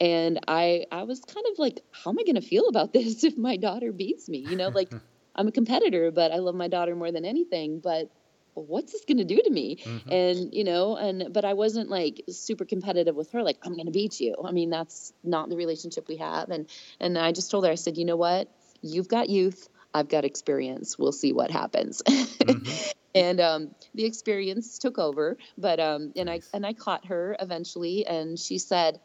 [0.00, 3.22] And I, I was kind of like, how am I going to feel about this
[3.22, 4.38] if my daughter beats me?
[4.38, 4.92] You know, like
[5.36, 7.78] I'm a competitor, but I love my daughter more than anything.
[7.78, 8.10] But
[8.56, 9.76] what's this going to do to me?
[9.76, 10.10] Mm-hmm.
[10.10, 13.86] and you know and but i wasn't like super competitive with her like i'm going
[13.86, 14.34] to beat you.
[14.44, 16.50] I mean that's not the relationship we have.
[16.50, 16.68] And
[17.00, 18.48] and i just told her i said you know what?
[18.82, 20.98] You've got youth i've got experience.
[20.98, 22.02] We'll see what happens.
[22.02, 22.90] Mm-hmm.
[23.14, 28.06] and um, the experience took over but um, and i and i caught her eventually
[28.06, 29.00] and she said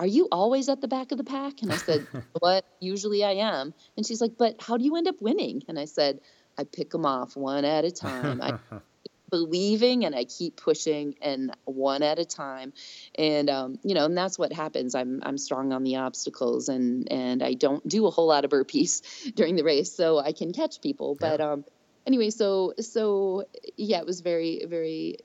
[0.00, 1.62] are you always at the back of the pack?
[1.62, 2.06] And i said
[2.38, 2.64] what?
[2.80, 3.74] Usually i am.
[3.96, 5.62] And she's like but how do you end up winning?
[5.68, 6.20] And i said
[6.58, 8.40] I pick them off one at a time.
[8.42, 8.58] I
[9.30, 12.72] believing and I keep pushing and one at a time.
[13.14, 14.94] And um, you know, and that's what happens.
[14.94, 18.50] I'm I'm strong on the obstacles and and I don't do a whole lot of
[18.50, 19.02] burpees
[19.34, 21.16] during the race, so I can catch people.
[21.20, 21.30] Yeah.
[21.30, 21.64] But um
[22.06, 23.44] anyway, so so
[23.76, 25.18] yeah, it was very very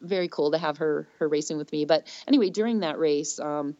[0.00, 1.84] very cool to have her her racing with me.
[1.84, 3.76] But anyway, during that race, um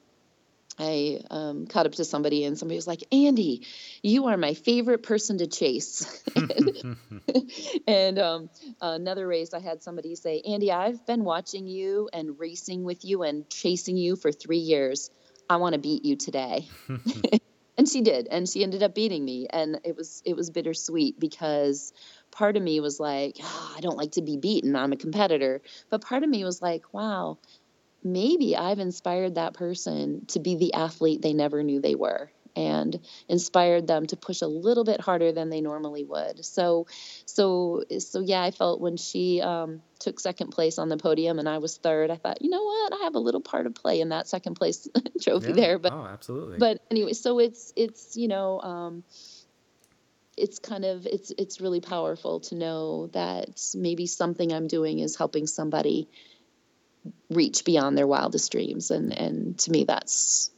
[0.79, 3.67] I um, caught up to somebody, and somebody was like, "Andi,
[4.03, 6.23] you are my favorite person to chase."
[7.87, 8.51] and, um,
[8.81, 13.23] another race, I had somebody say, "Andi, I've been watching you and racing with you
[13.23, 15.11] and chasing you for three years.
[15.51, 16.69] I want to beat you today."
[17.77, 21.19] and she did, and she ended up beating me, and it was it was bittersweet
[21.19, 21.93] because
[22.31, 24.77] part of me was like, oh, "I don't like to be beaten.
[24.77, 25.61] I'm a competitor,"
[25.91, 27.39] but part of me was like, "Wow."
[28.03, 32.99] Maybe I've inspired that person to be the athlete they never knew they were and
[33.29, 36.45] inspired them to push a little bit harder than they normally would.
[36.45, 36.89] So,
[37.25, 41.49] so, so yeah, I felt when she um, took second place on the podium and
[41.49, 44.01] I was third, I thought, you know what, I have a little part of play
[44.01, 44.89] in that second place
[45.23, 45.55] trophy yeah.
[45.55, 45.79] there.
[45.79, 46.59] But, oh, absolutely.
[46.59, 48.61] But anyway, so it's it's you know.
[48.61, 49.05] Um,
[50.41, 55.17] it's kind of it's it's really powerful to know that maybe something I'm doing is
[55.17, 56.09] helping somebody
[57.31, 60.51] reach beyond their wildest dreams and and to me that's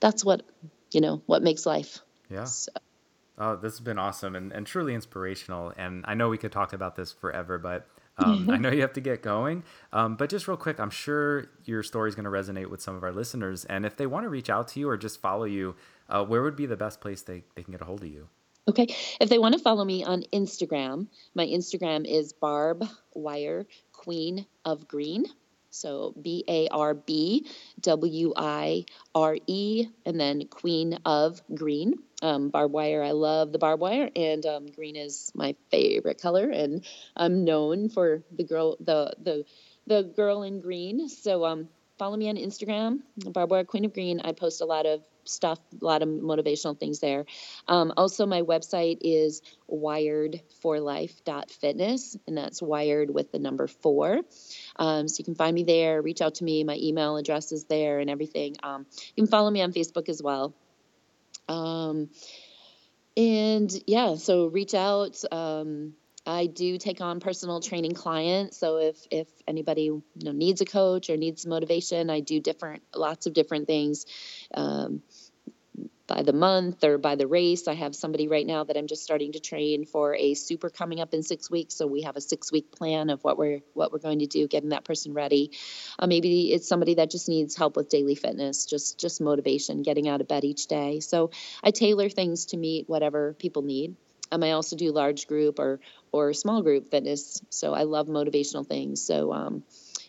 [0.00, 0.42] that's what
[0.92, 1.98] you know what makes life
[2.30, 2.72] yeah so.
[3.38, 6.72] oh this has been awesome and, and truly inspirational and i know we could talk
[6.72, 7.86] about this forever but
[8.18, 11.46] um, I know you have to get going, um, but just real quick, I'm sure
[11.64, 13.64] your story is going to resonate with some of our listeners.
[13.64, 15.74] And if they want to reach out to you or just follow you,
[16.08, 18.28] uh, where would be the best place they, they can get a hold of you?
[18.66, 18.86] Okay.
[19.20, 24.88] If they want to follow me on Instagram, my Instagram is Barb Wire Queen of
[24.88, 25.26] Green.
[25.74, 27.46] So B A R B
[27.80, 31.94] W I R E, and then Queen of Green.
[32.22, 36.48] Um, barbed wire, I love the barbed wire, and um, green is my favorite color.
[36.48, 39.44] And I'm known for the girl, the the
[39.86, 41.08] the girl in green.
[41.08, 41.68] So um,
[41.98, 44.20] follow me on Instagram, Barb Wire Queen of Green.
[44.20, 47.24] I post a lot of stuff, a lot of motivational things there.
[47.68, 49.40] Um, also, my website is
[49.70, 54.20] wiredforlife.fitness, and that's wired with the number four.
[54.76, 56.62] Um, so you can find me there, reach out to me.
[56.64, 58.56] My email address is there and everything.
[58.62, 58.84] Um,
[59.14, 60.54] you can follow me on Facebook as well.
[61.48, 62.10] Um,
[63.16, 65.22] and yeah, so reach out.
[66.26, 68.56] I do take on personal training clients.
[68.56, 72.82] So if if anybody you know needs a coach or needs motivation, I do different
[72.94, 74.06] lots of different things.
[74.54, 75.02] Um,
[76.06, 77.66] by the month or by the race.
[77.66, 81.00] I have somebody right now that I'm just starting to train for a super coming
[81.00, 81.74] up in six weeks.
[81.74, 84.46] So we have a six week plan of what we're what we're going to do,
[84.46, 85.52] getting that person ready.
[85.98, 90.08] Uh, maybe it's somebody that just needs help with daily fitness, just just motivation, getting
[90.08, 91.00] out of bed each day.
[91.00, 91.30] So
[91.62, 93.96] I tailor things to meet whatever people need.
[94.34, 95.80] Um, I also do large group or
[96.12, 97.42] or small group fitness.
[97.50, 99.00] So I love motivational things.
[99.00, 99.64] So um,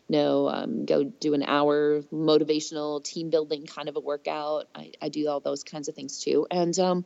[0.09, 4.67] know, um, go do an hour motivational team building kind of a workout.
[4.75, 6.47] I, I do all those kinds of things too.
[6.51, 7.05] And um,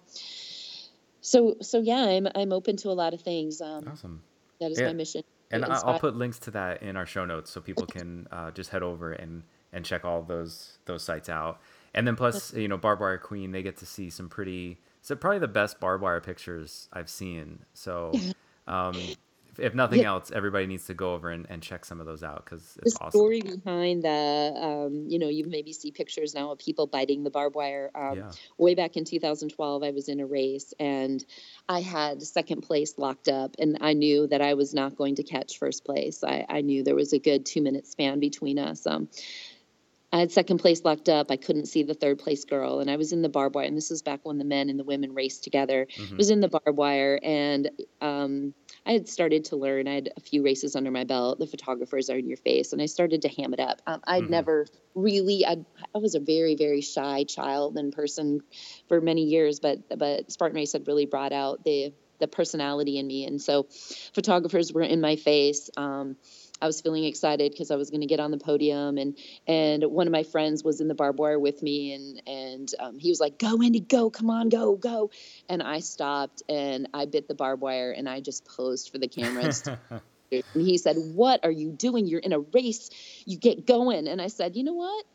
[1.21, 3.61] so, so yeah, I'm, I'm open to a lot of things.
[3.61, 4.21] Um, awesome.
[4.59, 4.87] That is yeah.
[4.87, 5.23] my mission.
[5.51, 8.69] And I'll put links to that in our show notes so people can uh, just
[8.69, 9.43] head over and,
[9.73, 11.59] and check all those those sites out.
[11.95, 14.77] And then plus, you know, Barbed Wire Queen, they get to see some pretty,
[15.09, 17.65] so probably the best barbed wire pictures I've seen.
[17.73, 18.13] So
[18.67, 18.93] um,
[19.57, 20.09] if nothing yeah.
[20.09, 22.93] else, everybody needs to go over and, and check some of those out because it's
[22.93, 23.19] the awesome.
[23.19, 27.31] story behind the, um, you know, you maybe see pictures now of people biting the
[27.31, 27.89] barbed wire.
[27.95, 28.31] Um, yeah.
[28.59, 31.25] Way back in 2012, I was in a race and
[31.67, 35.23] I had second place locked up, and I knew that I was not going to
[35.23, 36.23] catch first place.
[36.23, 38.85] I, I knew there was a good two minute span between us.
[38.85, 39.09] Um,
[40.11, 41.29] I had second place locked up.
[41.29, 43.65] I couldn't see the third place girl, and I was in the barbed wire.
[43.65, 45.85] And this was back when the men and the women raced together.
[45.85, 46.15] Mm-hmm.
[46.15, 47.69] I was in the barbed wire, and
[48.01, 48.53] um,
[48.85, 49.87] I had started to learn.
[49.87, 51.37] I had a few races under my belt.
[51.37, 53.81] The photographers are in your face, and I started to ham it up.
[53.85, 54.31] Um, I'd mm-hmm.
[54.31, 55.45] never really.
[55.45, 58.41] I'd, I was a very, very shy child in person
[58.87, 63.07] for many years, but but Spartan Race had really brought out the the personality in
[63.07, 63.67] me, and so
[64.13, 65.69] photographers were in my face.
[65.77, 66.17] Um,
[66.61, 69.83] I was feeling excited because I was going to get on the podium, and and
[69.85, 73.09] one of my friends was in the barbed wire with me, and and um, he
[73.09, 74.09] was like, "Go, Andi, go!
[74.09, 75.11] Come on, go, go!"
[75.47, 79.07] And I stopped, and I bit the barbed wire, and I just posed for the
[79.07, 79.63] cameras.
[80.31, 82.07] and he said, "What are you doing?
[82.07, 82.89] You're in a race.
[83.25, 85.05] You get going." And I said, "You know what?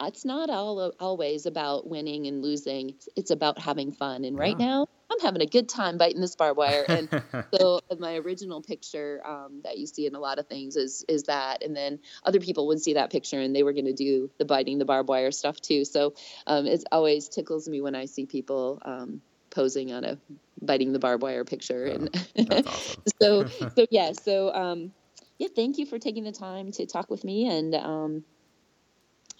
[0.00, 2.90] It's not all always about winning and losing.
[2.90, 4.24] It's, it's about having fun.
[4.24, 4.66] And right yeah.
[4.66, 6.84] now, I'm having a good time biting this barbed wire.
[6.88, 7.08] And
[7.54, 11.24] so my original picture um, that you see in a lot of things is is
[11.24, 14.30] that, and then other people would see that picture and they were going to do
[14.38, 15.84] the biting the barbed wire stuff too.
[15.84, 16.14] So
[16.46, 19.20] um, it always tickles me when I see people um,
[19.50, 20.18] posing on a
[20.60, 21.86] biting the barbed wire picture.
[21.86, 22.10] And
[22.66, 23.02] awesome.
[23.20, 24.92] so, so yeah, so um,
[25.38, 28.24] yeah, thank you for taking the time to talk with me, and um,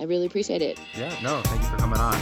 [0.01, 0.79] I really appreciate it.
[0.97, 2.17] Yeah, no, thank you for coming on.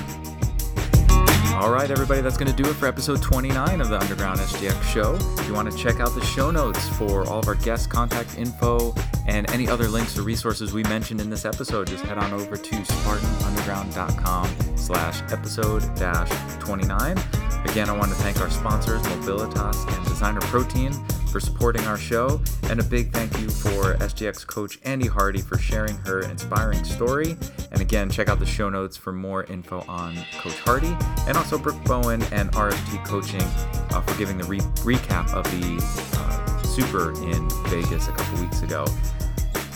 [1.57, 4.83] All right, everybody, that's going to do it for episode 29 of the Underground SGX
[4.83, 5.15] show.
[5.41, 8.37] If you want to check out the show notes for all of our guest contact
[8.37, 8.95] info
[9.27, 12.59] and any other links or resources we mentioned in this episode, just head on over
[12.59, 16.29] to spartanunderground.com slash episode dash
[16.61, 17.17] 29.
[17.65, 20.93] Again, I want to thank our sponsors, Mobilitas and Designer Protein,
[21.37, 25.59] for supporting our show, and a big thank you for SGX coach Andi Hardy for
[25.59, 27.37] sharing her inspiring story.
[27.73, 30.97] And again, check out the show notes for more info on Coach Hardy,
[31.29, 35.77] and also Brooke Bowen and RFT Coaching uh, for giving the re- recap of the
[36.17, 38.87] uh, Super in Vegas a couple weeks ago.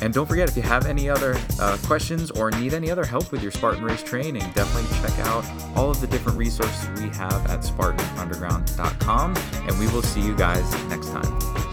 [0.02, 3.30] And don't forget, if you have any other uh, questions or need any other help
[3.32, 5.44] with your Spartan race training, definitely check out
[5.76, 9.36] all of the different resources we have at SpartanUnderground.com.
[9.36, 11.69] And we will see you guys next time.